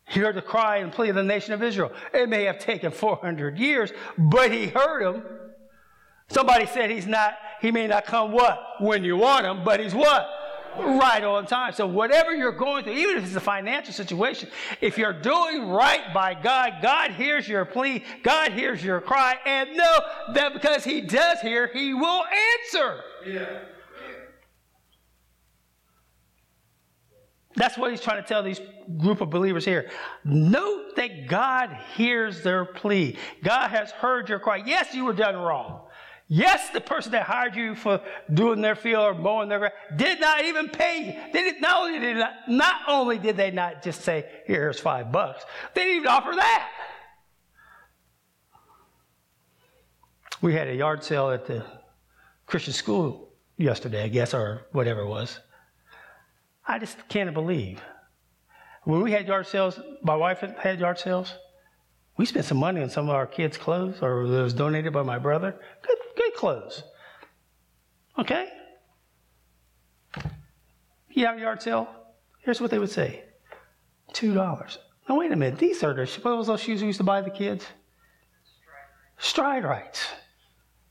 He 0.07 0.21
heard 0.21 0.35
the 0.35 0.41
cry 0.41 0.77
and 0.77 0.91
plea 0.91 1.09
of 1.09 1.15
the 1.15 1.23
nation 1.23 1.53
of 1.53 1.61
Israel. 1.61 1.91
It 2.13 2.29
may 2.29 2.45
have 2.45 2.59
taken 2.59 2.91
400 2.91 3.57
years, 3.57 3.91
but 4.17 4.51
he 4.51 4.67
heard 4.67 5.03
them. 5.05 5.23
Somebody 6.31 6.65
said 6.65 6.89
he's 6.89 7.07
not, 7.07 7.37
he 7.59 7.71
may 7.71 7.87
not 7.87 8.05
come 8.05 8.31
what? 8.31 8.75
When 8.79 9.03
you 9.03 9.17
want 9.17 9.45
him, 9.45 9.65
but 9.65 9.81
he's 9.81 9.93
what? 9.93 10.29
Right 10.77 11.21
on 11.21 11.45
time. 11.45 11.73
So 11.73 11.85
whatever 11.85 12.33
you're 12.33 12.53
going 12.53 12.85
through, 12.85 12.93
even 12.93 13.17
if 13.17 13.25
it's 13.25 13.35
a 13.35 13.41
financial 13.41 13.93
situation, 13.93 14.49
if 14.79 14.97
you're 14.97 15.11
doing 15.11 15.67
right 15.67 16.13
by 16.13 16.33
God, 16.33 16.75
God 16.81 17.11
hears 17.11 17.49
your 17.49 17.65
plea, 17.65 18.05
God 18.23 18.53
hears 18.53 18.81
your 18.81 19.01
cry, 19.01 19.35
and 19.45 19.75
know 19.75 19.99
that 20.33 20.53
because 20.53 20.85
he 20.85 21.01
does 21.01 21.41
hear, 21.41 21.69
he 21.73 21.93
will 21.93 22.23
answer. 22.63 23.01
Yeah. 23.27 23.59
That's 27.57 27.77
what 27.77 27.91
he's 27.91 27.99
trying 27.99 28.21
to 28.23 28.27
tell 28.27 28.41
these 28.41 28.61
group 28.97 29.19
of 29.19 29.29
believers 29.29 29.65
here. 29.65 29.91
Note 30.23 30.95
that 30.95 31.27
God 31.27 31.77
hears 31.95 32.41
their 32.41 32.63
plea. 32.63 33.17
God 33.43 33.67
has 33.67 33.91
heard 33.91 34.29
your 34.29 34.39
cry. 34.39 34.63
Yes, 34.65 34.93
you 34.93 35.03
were 35.03 35.13
done 35.13 35.35
wrong. 35.35 35.81
Yes, 36.33 36.69
the 36.69 36.79
person 36.79 37.11
that 37.11 37.23
hired 37.23 37.57
you 37.57 37.75
for 37.75 37.99
doing 38.33 38.61
their 38.61 38.75
field 38.75 39.03
or 39.03 39.13
mowing 39.13 39.49
their 39.49 39.59
grass 39.59 39.73
did 39.97 40.21
not 40.21 40.45
even 40.45 40.69
pay 40.69 41.07
you. 41.07 41.33
They 41.33 41.41
did, 41.41 41.59
not, 41.59 41.81
only 41.81 41.99
did 41.99 42.15
not, 42.15 42.33
not 42.47 42.75
only 42.87 43.17
did 43.17 43.35
they 43.35 43.51
not 43.51 43.83
just 43.83 44.03
say, 44.03 44.25
here's 44.45 44.79
five 44.79 45.11
bucks, 45.11 45.43
they 45.73 45.81
didn't 45.81 45.97
even 45.97 46.07
offer 46.07 46.31
that. 46.33 46.71
We 50.41 50.53
had 50.53 50.69
a 50.69 50.73
yard 50.73 51.03
sale 51.03 51.31
at 51.31 51.45
the 51.45 51.65
Christian 52.45 52.73
school 52.73 53.33
yesterday, 53.57 54.05
I 54.05 54.07
guess, 54.07 54.33
or 54.33 54.67
whatever 54.71 55.01
it 55.01 55.07
was. 55.07 55.37
I 56.65 56.79
just 56.79 56.97
can't 57.09 57.33
believe. 57.33 57.81
When 58.85 59.01
we 59.01 59.11
had 59.11 59.27
yard 59.27 59.47
sales, 59.47 59.81
my 60.01 60.15
wife 60.15 60.39
had 60.39 60.79
yard 60.79 60.97
sales, 60.97 61.33
we 62.21 62.27
spent 62.27 62.45
some 62.45 62.59
money 62.59 62.83
on 62.83 62.89
some 62.91 63.09
of 63.09 63.15
our 63.15 63.25
kids' 63.25 63.57
clothes, 63.57 63.97
or 64.03 64.21
it 64.21 64.43
was 64.43 64.53
donated 64.53 64.93
by 64.93 65.01
my 65.01 65.17
brother. 65.17 65.55
Good, 65.81 65.97
good 66.15 66.33
clothes. 66.35 66.83
Okay? 68.19 68.47
You 71.09 71.25
have 71.25 71.37
a 71.37 71.41
yard 71.41 71.63
sale? 71.63 71.89
Here's 72.41 72.61
what 72.61 72.69
they 72.69 72.77
would 72.77 72.91
say 72.91 73.23
$2. 74.13 74.77
Now, 75.09 75.17
wait 75.17 75.31
a 75.31 75.35
minute. 75.35 75.57
These 75.57 75.83
are 75.83 75.95
the, 75.95 76.05
those 76.23 76.61
shoes 76.61 76.81
we 76.81 76.87
used 76.87 76.99
to 76.99 77.03
buy 77.03 77.21
the 77.21 77.31
kids? 77.31 77.65
Stride 79.17 79.63
Rites. 79.63 80.07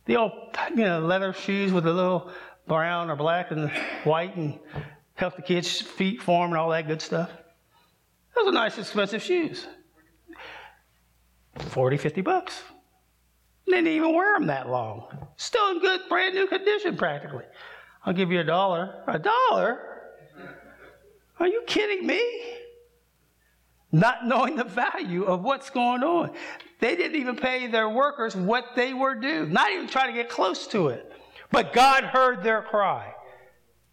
The 0.07 0.17
old, 0.17 0.33
you 0.71 0.85
know, 0.85 0.99
leather 0.99 1.33
shoes 1.33 1.73
with 1.73 1.85
the 1.85 1.93
little 1.93 2.33
brown 2.67 3.09
or 3.09 3.15
black 3.15 3.53
and 3.53 3.71
white 4.03 4.35
and 4.35 4.59
help 5.15 5.37
the 5.37 5.43
kids' 5.43 5.81
feet 5.81 6.23
form 6.23 6.51
and 6.51 6.59
all 6.59 6.71
that 6.71 6.89
good 6.89 7.01
stuff. 7.01 7.31
Those 8.35 8.49
are 8.49 8.53
nice, 8.53 8.79
expensive 8.79 9.23
shoes. 9.23 9.69
40, 11.63 11.97
50 11.97 12.21
bucks. 12.21 12.63
Didn't 13.67 13.89
even 13.89 14.15
wear 14.15 14.35
them 14.35 14.49
that 14.49 14.69
long. 14.69 15.07
Still 15.37 15.71
in 15.71 15.81
good, 15.81 16.01
brand 16.09 16.35
new 16.35 16.47
condition 16.47 16.97
practically. 16.97 17.45
I'll 18.05 18.13
give 18.13 18.33
you 18.33 18.41
a 18.41 18.45
dollar. 18.45 19.05
A 19.07 19.19
dollar? 19.19 19.81
Are 21.39 21.47
you 21.47 21.63
kidding 21.67 22.07
me? 22.07 22.21
Not 23.93 24.27
knowing 24.27 24.57
the 24.57 24.65
value 24.65 25.25
of 25.25 25.43
what's 25.43 25.71
going 25.71 26.03
on. 26.03 26.33
They 26.81 26.97
didn't 26.97 27.21
even 27.21 27.37
pay 27.37 27.67
their 27.67 27.89
workers 27.89 28.37
what 28.37 28.65
they 28.77 28.95
were 28.95 29.15
due, 29.15 29.47
not 29.47 29.71
even 29.71 29.87
try 29.87 30.07
to 30.07 30.13
get 30.13 30.29
close 30.29 30.67
to 30.69 30.89
it. 30.89 31.11
But 31.51 31.73
God 31.73 32.05
heard 32.05 32.43
their 32.43 32.63
cry, 32.63 33.13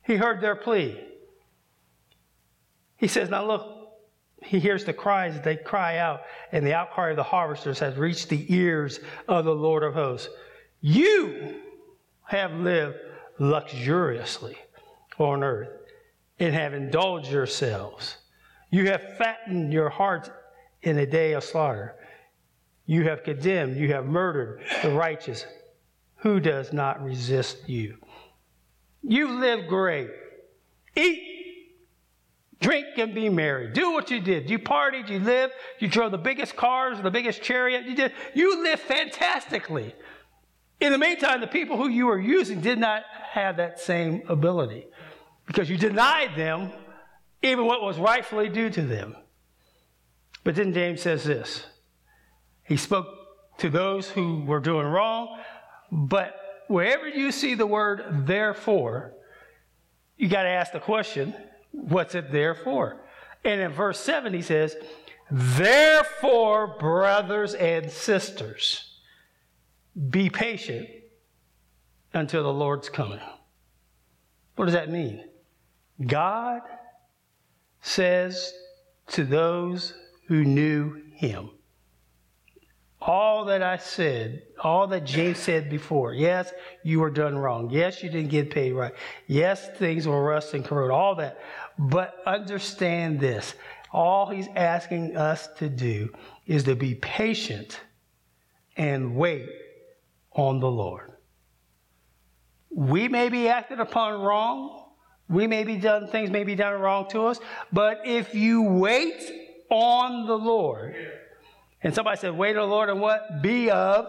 He 0.06 0.16
heard 0.16 0.42
their 0.42 0.56
plea. 0.56 1.04
He 2.98 3.08
says, 3.08 3.30
Now 3.30 3.46
look, 3.46 3.77
he 4.44 4.60
hears 4.60 4.86
the 4.86 4.94
cries 4.94 5.40
they 5.42 5.56
cry 5.56 5.98
out, 5.98 6.22
and 6.52 6.66
the 6.66 6.74
outcry 6.74 7.10
of 7.10 7.16
the 7.16 7.24
harvesters 7.24 7.80
has 7.80 7.98
reached 7.98 8.30
the 8.30 8.54
ears 8.54 9.00
of 9.28 9.46
the 9.46 9.56
Lord 9.56 9.84
of 9.84 9.94
hosts. 9.94 10.30
You 10.82 11.56
have 12.24 12.54
lived 12.54 12.98
luxuriously 13.40 14.58
on 15.18 15.44
earth 15.44 15.70
and 16.40 16.54
have 16.54 16.74
indulged 16.74 17.32
yourselves. 17.32 18.18
You 18.70 18.88
have 18.88 19.18
fattened 19.18 19.74
your 19.74 19.90
hearts 19.90 20.30
in 20.84 21.00
a 21.00 21.06
day 21.06 21.34
of 21.34 21.44
slaughter. 21.44 21.96
You 22.86 23.04
have 23.04 23.24
condemned, 23.24 23.78
you 23.78 23.92
have 23.94 24.06
murdered 24.06 24.62
the 24.84 24.92
righteous. 24.92 25.46
Who 26.18 26.40
does 26.40 26.74
not 26.74 27.04
resist 27.04 27.68
you? 27.68 27.98
You 29.04 29.40
live 29.40 29.68
great. 29.68 30.10
Eat, 30.96 31.37
drink, 32.60 32.98
and 32.98 33.14
be 33.14 33.30
merry. 33.30 33.72
Do 33.72 33.92
what 33.92 34.10
you 34.10 34.20
did. 34.20 34.50
You 34.50 34.60
partied, 34.60 35.10
you 35.10 35.20
lived, 35.20 35.54
you 35.80 35.88
drove 35.88 36.12
the 36.12 36.18
biggest 36.18 36.56
cars, 36.56 37.00
the 37.02 37.12
biggest 37.12 37.42
chariot. 37.42 37.86
You 37.86 37.96
did. 37.96 38.14
You 38.34 38.64
lived 38.64 38.82
fantastically. 38.82 39.94
In 40.80 40.92
the 40.92 40.98
meantime, 40.98 41.42
the 41.42 41.48
people 41.48 41.78
who 41.78 41.88
you 41.88 42.06
were 42.06 42.20
using 42.20 42.62
did 42.62 42.78
not 42.78 43.04
have 43.32 43.58
that 43.58 43.80
same 43.80 44.24
ability 44.28 44.88
because 45.46 45.70
you 45.70 45.78
denied 45.78 46.36
them 46.36 46.72
even 47.42 47.66
what 47.66 47.82
was 47.82 47.98
rightfully 47.98 48.50
due 48.50 48.70
to 48.70 48.82
them. 48.82 49.16
But 50.44 50.56
then 50.56 50.74
James 50.74 51.02
says 51.02 51.24
this 51.24 51.66
He 52.64 52.78
spoke 52.78 53.08
to 53.60 53.70
those 53.70 54.10
who 54.10 54.44
were 54.46 54.60
doing 54.60 54.86
wrong, 54.86 55.40
but 55.92 56.36
wherever 56.68 57.08
you 57.08 57.32
see 57.32 57.56
the 57.56 57.66
word 57.66 58.28
therefore, 58.28 59.14
you 60.16 60.30
got 60.30 60.44
to 60.44 60.50
ask 60.50 60.72
the 60.72 60.80
question 60.80 61.34
what's 61.78 62.16
it 62.16 62.32
there 62.32 62.56
for? 62.56 62.98
And 63.44 63.62
in 63.62 63.72
verse 63.72 64.00
7, 64.00 64.34
he 64.34 64.42
says, 64.42 64.76
Therefore, 65.30 66.78
brothers 66.80 67.54
and 67.54 67.90
sisters, 67.92 69.00
be 70.10 70.30
patient 70.30 70.88
until 72.14 72.44
the 72.44 72.54
Lord's 72.54 72.90
coming. 72.90 73.20
What 74.56 74.66
does 74.66 74.74
that 74.74 74.90
mean? 74.90 75.24
God 76.06 76.62
says 77.82 78.54
to 79.10 79.24
those 79.24 79.94
who 80.28 80.44
knew 80.44 81.02
him, 81.14 81.52
all 83.08 83.46
that 83.46 83.64
I 83.64 83.78
said, 83.78 84.44
all 84.62 84.86
that 84.88 85.06
James 85.06 85.40
said 85.40 85.70
before, 85.70 86.14
yes, 86.14 86.52
you 86.84 87.00
were 87.00 87.10
done 87.10 87.38
wrong. 87.38 87.70
Yes, 87.70 88.04
you 88.04 88.10
didn't 88.10 88.30
get 88.30 88.52
paid 88.52 88.74
right. 88.74 88.94
Yes, 89.28 89.70
things 89.78 90.06
were 90.06 90.22
rust 90.22 90.54
and 90.54 90.66
corrode, 90.66 90.92
all 90.92 91.16
that. 91.16 91.40
But 91.80 92.16
understand 92.26 93.20
this 93.20 93.56
all 93.94 94.30
he's 94.30 94.50
asking 94.56 95.16
us 95.16 95.48
to 95.58 95.70
do 95.70 96.10
is 96.46 96.66
to 96.66 96.76
be 96.76 96.96
patient 96.96 97.80
and 98.76 99.16
wait 99.16 99.48
on 100.34 100.60
the 100.60 100.70
Lord. 100.70 101.14
We 102.70 103.08
may 103.08 103.30
be 103.30 103.48
acted 103.48 103.80
upon 103.80 104.22
wrong. 104.22 104.84
We 105.30 105.48
may 105.48 105.64
be 105.64 105.78
done, 105.78 106.10
things 106.10 106.30
may 106.30 106.44
be 106.44 106.56
done 106.56 106.80
wrong 106.80 107.08
to 107.10 107.28
us. 107.28 107.40
But 107.72 108.02
if 108.06 108.36
you 108.36 108.64
wait 108.64 109.32
on 109.70 110.28
the 110.28 110.38
Lord, 110.38 110.96
and 111.84 111.94
somebody 111.94 112.18
said, 112.18 112.36
wait 112.36 112.54
the 112.54 112.64
Lord 112.64 112.90
and 112.90 113.00
what? 113.00 113.42
Be 113.42 113.70
of 113.70 114.08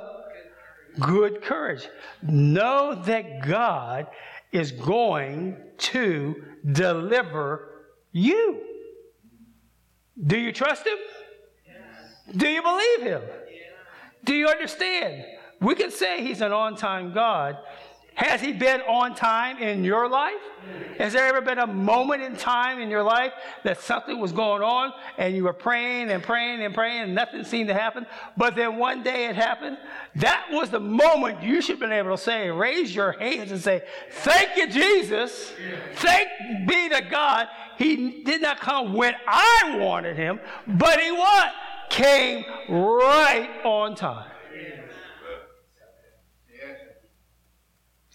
good 0.99 1.43
courage. 1.43 1.89
Know 2.23 2.95
that 3.05 3.47
God 3.47 4.07
is 4.53 4.73
going 4.73 5.57
to 5.79 6.43
deliver 6.73 7.87
you. 8.13 8.61
Do 10.27 10.39
you 10.39 10.53
trust 10.53 10.87
Him? 10.87 10.97
Yes. 11.67 12.37
Do 12.37 12.49
you 12.49 12.63
believe 12.63 13.03
Him? 13.03 13.23
Do 14.25 14.35
you 14.35 14.49
understand? 14.49 15.25
We 15.61 15.75
can 15.75 15.91
say 15.91 16.25
He's 16.25 16.41
an 16.41 16.53
on 16.53 16.77
time 16.77 17.13
God. 17.13 17.57
Has 18.19 18.41
He 18.41 18.53
been 18.53 18.81
on 18.81 19.15
time 19.15 19.59
in 19.59 19.85
your 19.85 20.09
life? 20.09 20.43
Has 20.99 21.13
there 21.13 21.25
ever 21.29 21.41
been 21.41 21.61
a 21.61 21.69
moment 21.69 22.21
in 22.21 22.37
time 22.37 22.81
in 22.81 22.91
your 22.91 23.05
life 23.05 23.33
that 23.63 23.81
something 23.81 24.19
was 24.19 24.33
going 24.33 24.61
on 24.61 24.93
and 25.19 25.37
you 25.37 25.45
were 25.45 25.53
praying 25.53 26.11
and 26.11 26.21
praying 26.21 26.61
and 26.61 26.75
praying 26.75 27.03
and 27.03 27.15
nothing 27.15 27.45
seemed 27.45 27.69
to 27.69 27.75
happen, 27.75 28.07
but 28.37 28.57
then 28.57 28.77
one 28.77 29.05
day 29.05 29.27
it 29.27 29.37
happened? 29.37 29.79
That 30.17 30.49
was 30.51 30.69
the 30.69 30.81
moment 30.81 31.45
you 31.45 31.63
should 31.63 31.75
have 31.75 31.79
been 31.79 31.93
able 31.93 32.17
to 32.17 32.21
say, 32.21 32.51
raise 32.51 32.93
your 32.93 33.13
hands 33.13 33.53
and 33.53 33.61
say, 33.61 33.85
Thank 34.11 34.57
you, 34.57 34.69
Jesus. 34.69 35.53
Thank 35.95 36.29
be 36.67 36.89
to 36.89 37.01
God. 37.09 37.47
He 37.77 38.25
did 38.25 38.43
not 38.43 38.59
come 38.59 38.95
when 38.95 39.15
I 39.29 39.77
wanted 39.79 40.17
him, 40.17 40.41
but 40.67 40.99
he 40.99 41.13
what? 41.13 41.53
Came 41.89 42.45
right 42.69 43.49
on 43.65 43.95
time. 43.95 44.29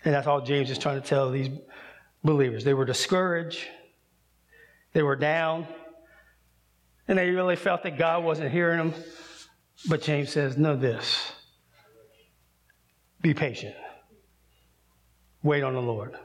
And 0.05 0.13
that's 0.13 0.27
all 0.27 0.41
James 0.41 0.69
is 0.69 0.77
trying 0.77 1.01
to 1.01 1.07
tell 1.07 1.31
these 1.31 1.49
believers. 2.23 2.63
They 2.63 2.73
were 2.73 2.85
discouraged, 2.85 3.65
they 4.93 5.03
were 5.03 5.15
down, 5.15 5.67
and 7.07 7.17
they 7.17 7.29
really 7.29 7.55
felt 7.55 7.83
that 7.83 7.97
God 7.97 8.23
wasn't 8.23 8.51
hearing 8.51 8.77
them. 8.77 8.93
But 9.89 10.01
James 10.01 10.29
says, 10.29 10.57
Know 10.57 10.75
this 10.75 11.33
be 13.21 13.33
patient, 13.33 13.75
wait 15.41 15.63
on 15.63 15.73
the 15.73 15.81
Lord 15.81 16.15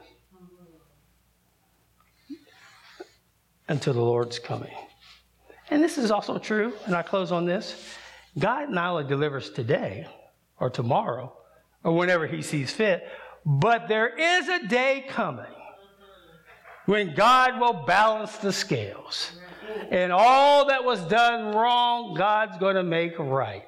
until 3.69 3.93
the 3.93 4.01
Lord's 4.01 4.39
coming. 4.39 4.73
And 5.69 5.81
this 5.83 5.97
is 5.97 6.11
also 6.11 6.39
true, 6.39 6.73
and 6.85 6.95
I 6.95 7.03
close 7.03 7.31
on 7.31 7.45
this 7.45 7.95
God 8.37 8.69
not 8.69 8.91
only 8.91 9.03
delivers 9.05 9.49
today 9.49 10.07
or 10.59 10.69
tomorrow 10.69 11.33
or 11.83 11.95
whenever 11.95 12.27
He 12.27 12.41
sees 12.41 12.71
fit, 12.71 13.07
but 13.45 13.87
there 13.87 14.07
is 14.07 14.47
a 14.47 14.67
day 14.67 15.05
coming 15.07 15.45
when 16.85 17.13
God 17.13 17.59
will 17.59 17.85
balance 17.85 18.37
the 18.37 18.51
scales. 18.51 19.31
And 19.91 20.11
all 20.11 20.67
that 20.67 20.83
was 20.83 21.01
done 21.01 21.55
wrong, 21.55 22.15
God's 22.15 22.57
going 22.57 22.75
to 22.75 22.83
make 22.83 23.17
right. 23.19 23.63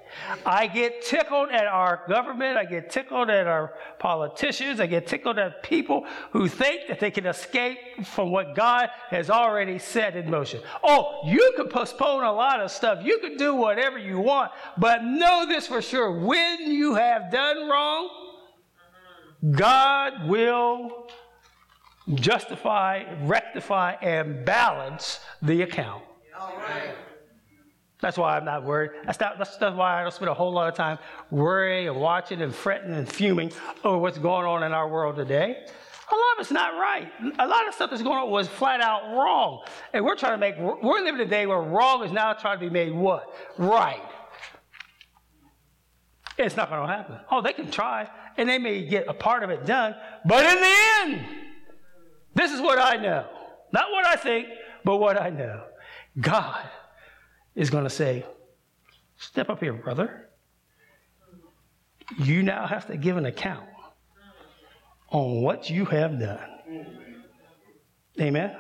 I 0.46 0.68
get 0.68 1.04
tickled 1.04 1.50
at 1.50 1.68
our 1.68 2.04
government. 2.08 2.58
I 2.58 2.66
get 2.66 2.90
tickled 2.90 3.30
at 3.30 3.46
our 3.46 3.74
politicians. 4.00 4.80
I 4.80 4.88
get 4.88 5.06
tickled 5.06 5.38
at 5.38 5.62
people 5.62 6.06
who 6.32 6.48
think 6.48 6.88
that 6.88 7.00
they 7.00 7.12
can 7.12 7.28
escape 7.28 8.06
from 8.06 8.32
what 8.32 8.56
God 8.56 8.90
has 9.10 9.30
already 9.30 9.78
set 9.78 10.16
in 10.16 10.30
motion. 10.30 10.62
Oh, 10.84 11.22
you 11.26 11.54
can 11.56 11.68
postpone 11.68 12.24
a 12.24 12.34
lot 12.34 12.60
of 12.60 12.72
stuff. 12.72 13.06
You 13.06 13.20
can 13.20 13.38
do 13.38 13.56
whatever 13.56 14.00
you 14.00 14.20
want. 14.20 14.52
But 14.78 15.04
know 15.04 15.46
this 15.48 15.68
for 15.68 15.82
sure 15.82 16.12
when 16.12 16.72
you 16.72 16.96
have 16.96 17.32
done 17.32 17.70
wrong, 17.70 18.31
God 19.50 20.28
will 20.28 21.08
justify, 22.14 23.04
rectify, 23.24 23.94
and 24.02 24.46
balance 24.46 25.20
the 25.42 25.64
account. 25.64 26.04
That's 28.02 28.18
why 28.18 28.36
I'm 28.36 28.46
not 28.46 28.64
worried. 28.64 28.92
That's, 29.06 29.20
not, 29.20 29.38
that's, 29.38 29.58
that's 29.58 29.76
why 29.76 30.00
I 30.00 30.02
don't 30.02 30.14
spend 30.14 30.30
a 30.30 30.34
whole 30.34 30.52
lot 30.52 30.68
of 30.68 30.76
time 30.76 30.98
worrying 31.30 31.88
and 31.88 31.98
watching 31.98 32.42
and 32.42 32.54
fretting 32.54 32.94
and 32.94 33.08
fuming 33.08 33.52
over 33.84 34.00
what's 34.00 34.18
going 34.18 34.46
on 34.46 34.64
in 34.64 34.72
our 34.74 34.90
world 34.90 35.16
today. 35.16 35.52
A 36.12 36.16
lot 36.16 36.34
of 36.36 36.42
it's 36.42 36.52
not 36.52 36.74
right. 36.74 37.10
A 37.40 37.48
lot 37.48 37.68
of 37.68 37.74
stuff 37.76 37.92
that's 37.92 38.02
going 38.02 38.18
on 38.18 38.30
was 38.30 38.48
flat 38.48 38.82
out 38.82 39.16
wrong. 39.16 39.64
And 39.94 40.04
we're 40.04 40.16
trying 40.16 40.34
to 40.34 40.38
make, 40.38 40.58
we're 40.58 41.04
living 41.04 41.22
a 41.22 41.26
day 41.26 41.46
where 41.46 41.62
wrong 41.62 42.04
is 42.04 42.12
now 42.12 42.34
trying 42.34 42.60
to 42.60 42.66
be 42.66 42.72
made 42.72 42.92
what? 42.92 43.34
Right. 43.58 44.02
It's 46.38 46.58
not 46.58 46.70
going 46.70 46.88
to 46.88 46.94
happen. 46.94 47.20
Oh, 47.30 47.42
they 47.42 47.54
can 47.54 47.70
try, 47.70 48.10
and 48.42 48.50
they 48.50 48.58
may 48.58 48.84
get 48.84 49.06
a 49.08 49.14
part 49.14 49.44
of 49.44 49.52
it 49.52 49.68
done, 49.68 49.94
but 50.26 50.44
in 50.44 50.60
the 50.60 50.76
end, 51.16 51.26
this 52.34 52.52
is 52.52 52.60
what 52.60 52.80
I 52.80 52.96
know. 52.96 53.28
Not 53.72 53.92
what 53.92 54.04
I 54.04 54.16
think, 54.16 54.48
but 54.84 54.98
what 54.98 55.22
I 55.22 55.30
know. 55.30 55.62
God 56.20 56.68
is 57.54 57.70
going 57.70 57.84
to 57.84 57.90
say, 57.90 58.26
Step 59.18 59.52
up 59.52 59.60
here, 59.60 59.74
brother. 59.74 60.30
You 62.18 62.42
now 62.42 62.66
have 62.66 62.88
to 62.88 62.98
give 62.98 63.16
an 63.18 63.28
account 63.28 63.70
on 65.10 65.44
what 65.44 65.70
you 65.70 65.86
have 65.86 66.20
done. 66.20 66.50
Amen? 68.20 68.56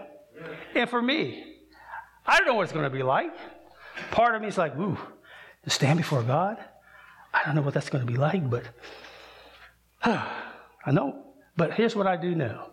And 0.76 0.88
for 0.88 1.02
me, 1.02 1.58
I 2.28 2.38
don't 2.38 2.46
know 2.46 2.54
what 2.54 2.63
it's 2.63 2.72
going 2.72 2.84
to 2.84 2.96
be 2.96 3.02
like. 3.02 3.34
Part 4.12 4.36
of 4.36 4.44
me 4.44 4.50
is 4.50 4.60
like, 4.60 4.78
ooh, 4.78 5.00
to 5.63 5.70
stand 5.72 5.98
before 5.98 6.22
God. 6.22 6.58
I 7.34 7.41
don't 7.44 7.56
know 7.56 7.63
what 7.63 7.74
that's 7.74 7.89
going 7.89 8.06
to 8.06 8.12
be 8.12 8.20
like, 8.20 8.48
but 8.48 8.65
I 10.04 10.92
know. 10.92 11.24
But 11.58 11.74
here's 11.74 11.96
what 11.96 12.08
I 12.08 12.18
do 12.18 12.36
know 12.36 12.70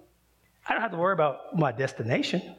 I 0.66 0.72
don't 0.72 0.82
have 0.82 0.92
to 0.92 0.96
worry 0.96 1.12
about 1.12 1.56
my 1.56 1.72
destination. 1.72 2.56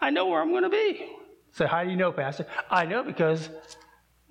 I 0.00 0.10
know 0.10 0.26
where 0.26 0.40
I'm 0.42 0.50
going 0.50 0.64
to 0.64 0.70
be. 0.70 1.06
So, 1.52 1.66
how 1.66 1.84
do 1.84 1.90
you 1.90 1.96
know, 1.96 2.12
Pastor? 2.12 2.46
I 2.70 2.86
know 2.86 3.02
because 3.02 3.48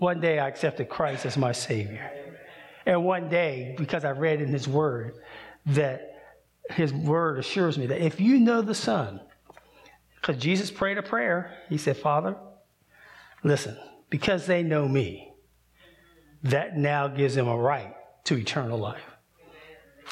One 0.01 0.19
day 0.19 0.39
I 0.39 0.47
accepted 0.47 0.89
Christ 0.89 1.27
as 1.27 1.37
my 1.37 1.51
Savior. 1.51 2.11
And 2.87 3.05
one 3.05 3.29
day, 3.29 3.75
because 3.77 4.03
I 4.03 4.09
read 4.09 4.41
in 4.41 4.47
His 4.47 4.67
Word, 4.67 5.13
that 5.67 6.23
His 6.71 6.91
Word 6.91 7.37
assures 7.37 7.77
me 7.77 7.85
that 7.85 8.03
if 8.03 8.19
you 8.19 8.39
know 8.39 8.63
the 8.63 8.73
Son, 8.73 9.21
because 10.15 10.41
Jesus 10.41 10.71
prayed 10.71 10.97
a 10.97 11.03
prayer, 11.03 11.55
He 11.69 11.77
said, 11.77 11.97
Father, 11.97 12.35
listen, 13.43 13.77
because 14.09 14.47
they 14.47 14.63
know 14.63 14.87
me, 14.87 15.31
that 16.41 16.75
now 16.75 17.07
gives 17.07 17.35
them 17.35 17.47
a 17.47 17.55
right 17.55 17.93
to 18.23 18.37
eternal 18.39 18.79
life. 18.79 19.03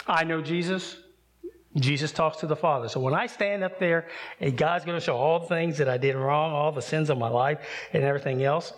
I 0.08 0.24
know 0.24 0.42
Jesus. 0.42 0.98
Jesus 1.76 2.12
talks 2.12 2.38
to 2.38 2.48
the 2.48 2.56
Father. 2.56 2.90
So 2.90 3.00
when 3.00 3.14
I 3.14 3.28
stand 3.28 3.64
up 3.64 3.80
there 3.80 4.08
and 4.40 4.58
God's 4.58 4.86
going 4.86 4.98
to 4.98 5.04
show 5.04 5.16
all 5.16 5.40
the 5.40 5.48
things 5.48 5.78
that 5.78 5.88
I 5.88 5.98
did 5.98 6.16
wrong, 6.16 6.52
all 6.52 6.72
the 6.72 6.82
sins 6.82 7.10
of 7.10 7.18
my 7.18 7.30
life, 7.30 7.60
and 7.94 8.04
everything 8.04 8.44
else, 8.44 8.74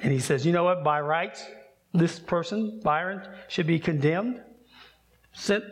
and 0.00 0.12
He 0.12 0.20
says, 0.20 0.46
you 0.46 0.52
know 0.52 0.64
what, 0.64 0.84
by 0.84 1.00
rights, 1.00 1.44
this 1.92 2.18
person, 2.18 2.80
Byron, 2.82 3.22
should 3.48 3.66
be 3.66 3.78
condemned, 3.78 4.40
sent 5.32 5.64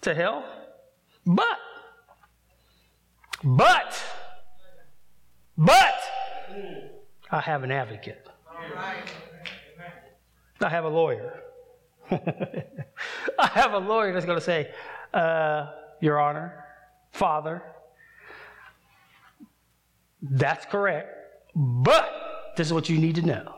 to 0.00 0.14
hell. 0.14 0.44
But, 1.26 1.58
but, 3.44 4.02
but, 5.56 5.94
I 7.30 7.40
have 7.40 7.62
an 7.62 7.70
advocate. 7.70 8.26
I 10.60 10.68
have 10.68 10.84
a 10.84 10.88
lawyer. 10.88 11.42
I 13.38 13.46
have 13.48 13.72
a 13.72 13.78
lawyer 13.78 14.12
that's 14.12 14.26
going 14.26 14.38
to 14.38 14.44
say, 14.44 14.70
uh, 15.12 15.70
Your 16.00 16.18
Honor, 16.18 16.64
Father, 17.12 17.62
that's 20.22 20.66
correct, 20.66 21.08
but 21.54 22.52
this 22.56 22.66
is 22.66 22.72
what 22.72 22.88
you 22.88 22.98
need 22.98 23.14
to 23.16 23.22
know. 23.22 23.54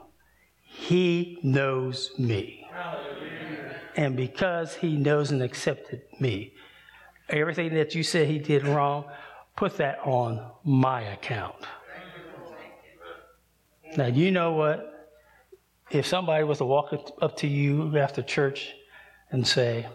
He 0.63 1.39
knows 1.43 2.11
me. 2.19 2.67
And 3.97 4.17
because 4.17 4.75
he 4.75 4.97
knows 4.97 5.31
and 5.31 5.43
accepted 5.43 6.03
me, 6.21 6.55
everything 7.29 7.75
that 7.75 7.95
you 7.95 8.03
said 8.03 8.29
he 8.29 8.39
did 8.39 8.67
wrong, 8.67 9.05
put 9.57 9.77
that 9.79 9.99
on 10.05 10.51
my 10.65 11.03
account. 11.03 11.57
Now, 13.97 14.07
you 14.07 14.31
know 14.31 14.53
what? 14.53 15.00
If 15.91 16.07
somebody 16.07 16.45
was 16.45 16.59
to 16.59 16.65
walk 16.65 16.93
up 17.21 17.37
to 17.39 17.49
you 17.49 17.97
after 17.99 18.23
church 18.23 18.75
and 19.31 19.47
say, 19.47 19.89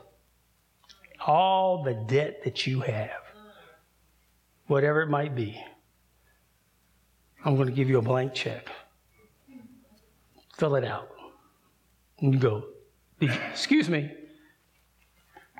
all 1.25 1.83
the 1.83 1.93
debt 1.93 2.43
that 2.43 2.67
you 2.67 2.81
have, 2.81 3.21
whatever 4.67 5.01
it 5.01 5.09
might 5.09 5.35
be, 5.35 5.61
I'm 7.45 7.55
going 7.55 7.67
to 7.67 7.73
give 7.73 7.87
you 7.87 7.97
a 7.97 8.01
blank 8.01 8.33
check. 8.33 8.69
Fill 10.57 10.75
it 10.75 10.83
out. 10.83 11.09
And 12.19 12.33
you 12.33 12.39
go, 12.39 12.65
excuse 13.21 13.89
me, 13.89 14.11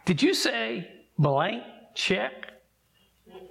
did 0.06 0.22
you 0.22 0.34
say 0.34 0.90
blank 1.18 1.64
check? 1.94 2.32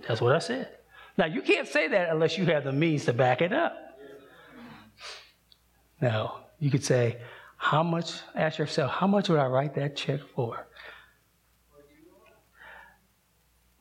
That's 0.06 0.20
what 0.20 0.34
I 0.34 0.38
said. 0.38 0.68
Now, 1.16 1.26
you 1.26 1.42
can't 1.42 1.68
say 1.68 1.88
that 1.88 2.10
unless 2.10 2.36
you 2.36 2.44
have 2.46 2.64
the 2.64 2.72
means 2.72 3.04
to 3.06 3.12
back 3.12 3.40
it 3.40 3.52
up. 3.52 3.76
Now, 6.00 6.43
you 6.58 6.70
could 6.70 6.84
say, 6.84 7.18
how 7.56 7.82
much, 7.82 8.20
ask 8.34 8.58
yourself, 8.58 8.90
how 8.90 9.06
much 9.06 9.28
would 9.28 9.38
I 9.38 9.46
write 9.46 9.74
that 9.74 9.96
check 9.96 10.20
for? 10.34 10.66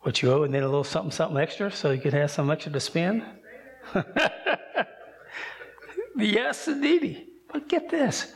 What 0.02 0.22
you 0.22 0.32
owe, 0.32 0.44
and 0.44 0.54
then 0.54 0.64
a 0.64 0.68
little 0.68 0.84
something, 0.84 1.12
something 1.12 1.38
extra 1.38 1.72
so 1.72 1.92
you 1.92 2.02
could 2.02 2.14
have 2.14 2.32
some 2.32 2.52
extra 2.52 2.72
to 2.72 2.80
spend? 2.80 3.24
yes, 6.18 6.68
indeed. 6.68 7.28
But 7.52 7.70
get 7.70 7.90
this 7.90 8.34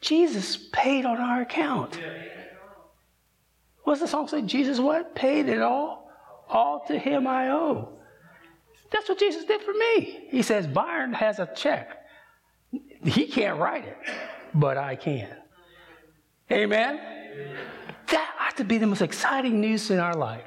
Jesus 0.00 0.68
paid 0.72 1.04
on 1.04 1.18
our 1.18 1.42
account. 1.42 1.98
What's 3.84 4.00
the 4.00 4.08
song 4.08 4.28
say? 4.28 4.42
Jesus 4.42 4.78
what? 4.78 5.14
Paid 5.14 5.48
it 5.48 5.60
all? 5.60 6.10
All 6.48 6.84
to 6.88 6.98
him 6.98 7.26
I 7.26 7.50
owe. 7.50 7.88
That's 8.90 9.08
what 9.08 9.18
Jesus 9.18 9.44
did 9.44 9.62
for 9.62 9.72
me. 9.72 10.28
He 10.30 10.42
says, 10.42 10.66
Byron 10.66 11.12
has 11.12 11.38
a 11.38 11.48
check. 11.54 11.97
He 13.04 13.26
can't 13.26 13.58
write 13.58 13.84
it, 13.84 13.96
but 14.54 14.76
I 14.76 14.96
can. 14.96 15.28
Amen? 16.50 17.00
That 18.08 18.34
ought 18.40 18.56
to 18.56 18.64
be 18.64 18.78
the 18.78 18.86
most 18.86 19.02
exciting 19.02 19.60
news 19.60 19.90
in 19.90 19.98
our 19.98 20.14
life. 20.14 20.44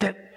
That 0.00 0.27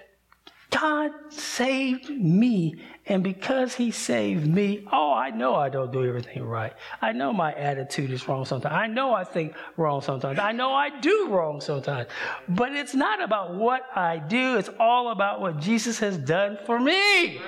God 0.72 1.12
saved 1.28 2.08
me, 2.08 2.76
and 3.06 3.22
because 3.22 3.74
He 3.74 3.90
saved 3.90 4.46
me, 4.46 4.86
oh, 4.90 5.12
I 5.12 5.30
know 5.30 5.54
I 5.54 5.68
don't 5.68 5.92
do 5.92 6.04
everything 6.04 6.42
right. 6.44 6.72
I 7.00 7.12
know 7.12 7.32
my 7.32 7.52
attitude 7.52 8.10
is 8.10 8.26
wrong 8.26 8.44
sometimes. 8.44 8.74
I 8.74 8.86
know 8.86 9.12
I 9.12 9.22
think 9.22 9.54
wrong 9.76 10.00
sometimes. 10.00 10.38
I 10.38 10.52
know 10.52 10.72
I 10.72 10.98
do 11.00 11.28
wrong 11.28 11.60
sometimes. 11.60 12.08
But 12.48 12.72
it's 12.72 12.94
not 12.94 13.22
about 13.22 13.54
what 13.54 13.82
I 13.94 14.18
do, 14.18 14.56
it's 14.56 14.70
all 14.80 15.10
about 15.10 15.40
what 15.40 15.58
Jesus 15.58 15.98
has 15.98 16.16
done 16.16 16.58
for 16.64 16.80
me. 16.80 17.40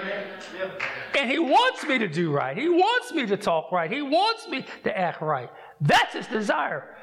And 1.19 1.31
He 1.31 1.39
wants 1.39 1.85
me 1.85 1.99
to 1.99 2.09
do 2.09 2.31
right, 2.31 2.57
He 2.57 2.69
wants 2.69 3.13
me 3.13 3.27
to 3.27 3.37
talk 3.37 3.73
right, 3.73 3.91
He 3.91 4.03
wants 4.03 4.49
me 4.49 4.67
to 4.85 4.97
act 4.97 5.23
right. 5.23 5.51
That's 5.81 6.15
His 6.15 6.27
desire. 6.27 6.94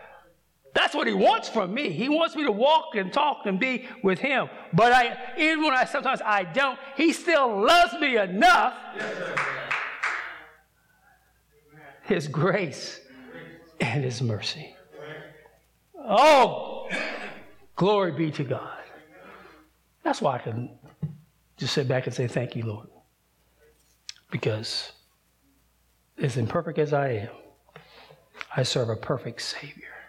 That's 0.74 0.96
what 0.96 1.08
he 1.08 1.14
wants 1.14 1.50
from 1.50 1.74
me. 1.74 1.90
He 1.90 2.08
wants 2.08 2.36
me 2.36 2.44
to 2.44 2.52
walk 2.52 2.96
and 2.96 3.12
talk 3.12 3.46
and 3.46 3.60
be 3.60 3.88
with 4.04 4.20
him. 4.20 4.50
But 4.74 4.94
I, 4.94 5.18
even 5.38 5.64
when 5.64 5.74
I 5.74 5.86
sometimes 5.86 6.22
I 6.24 6.44
don't, 6.44 6.80
he 6.96 7.12
still 7.12 7.62
loves 7.62 7.94
me 8.00 8.18
enough. 8.18 8.74
his 12.04 12.28
grace 12.28 13.02
and 13.80 14.04
his 14.04 14.22
mercy. 14.22 14.76
Oh, 15.98 16.90
glory 17.76 18.12
be 18.12 18.32
to 18.32 18.44
God. 18.44 18.78
That's 20.04 20.22
why 20.22 20.36
I 20.36 20.40
can 20.40 20.72
just 21.58 21.74
sit 21.74 21.88
back 21.88 22.08
and 22.08 22.16
say, 22.16 22.28
Thank 22.28 22.56
you, 22.56 22.64
Lord. 22.64 22.88
Because 24.32 24.94
as 26.18 26.38
imperfect 26.38 26.80
as 26.80 26.94
I 26.94 27.10
am, 27.10 27.30
I 28.56 28.64
serve 28.64 28.90
a 28.90 28.96
perfect 28.96 29.42
Savior. 29.42 30.01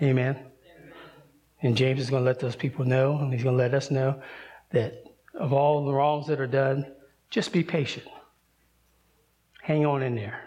Amen. 0.00 0.38
And 1.62 1.76
James 1.76 2.00
is 2.00 2.10
going 2.10 2.22
to 2.22 2.26
let 2.26 2.38
those 2.38 2.56
people 2.56 2.84
know, 2.84 3.18
and 3.18 3.32
he's 3.32 3.42
going 3.42 3.56
to 3.56 3.62
let 3.62 3.74
us 3.74 3.90
know 3.90 4.22
that 4.70 5.04
of 5.34 5.52
all 5.52 5.84
the 5.84 5.92
wrongs 5.92 6.26
that 6.28 6.40
are 6.40 6.46
done, 6.46 6.86
just 7.30 7.52
be 7.52 7.62
patient. 7.62 8.06
Hang 9.62 9.84
on 9.84 10.02
in 10.02 10.14
there. 10.14 10.40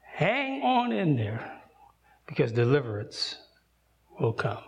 Hang 0.00 0.62
on 0.62 0.92
in 0.92 1.16
there 1.16 1.60
because 2.26 2.52
deliverance 2.52 3.36
will 4.18 4.32
come. 4.32 4.62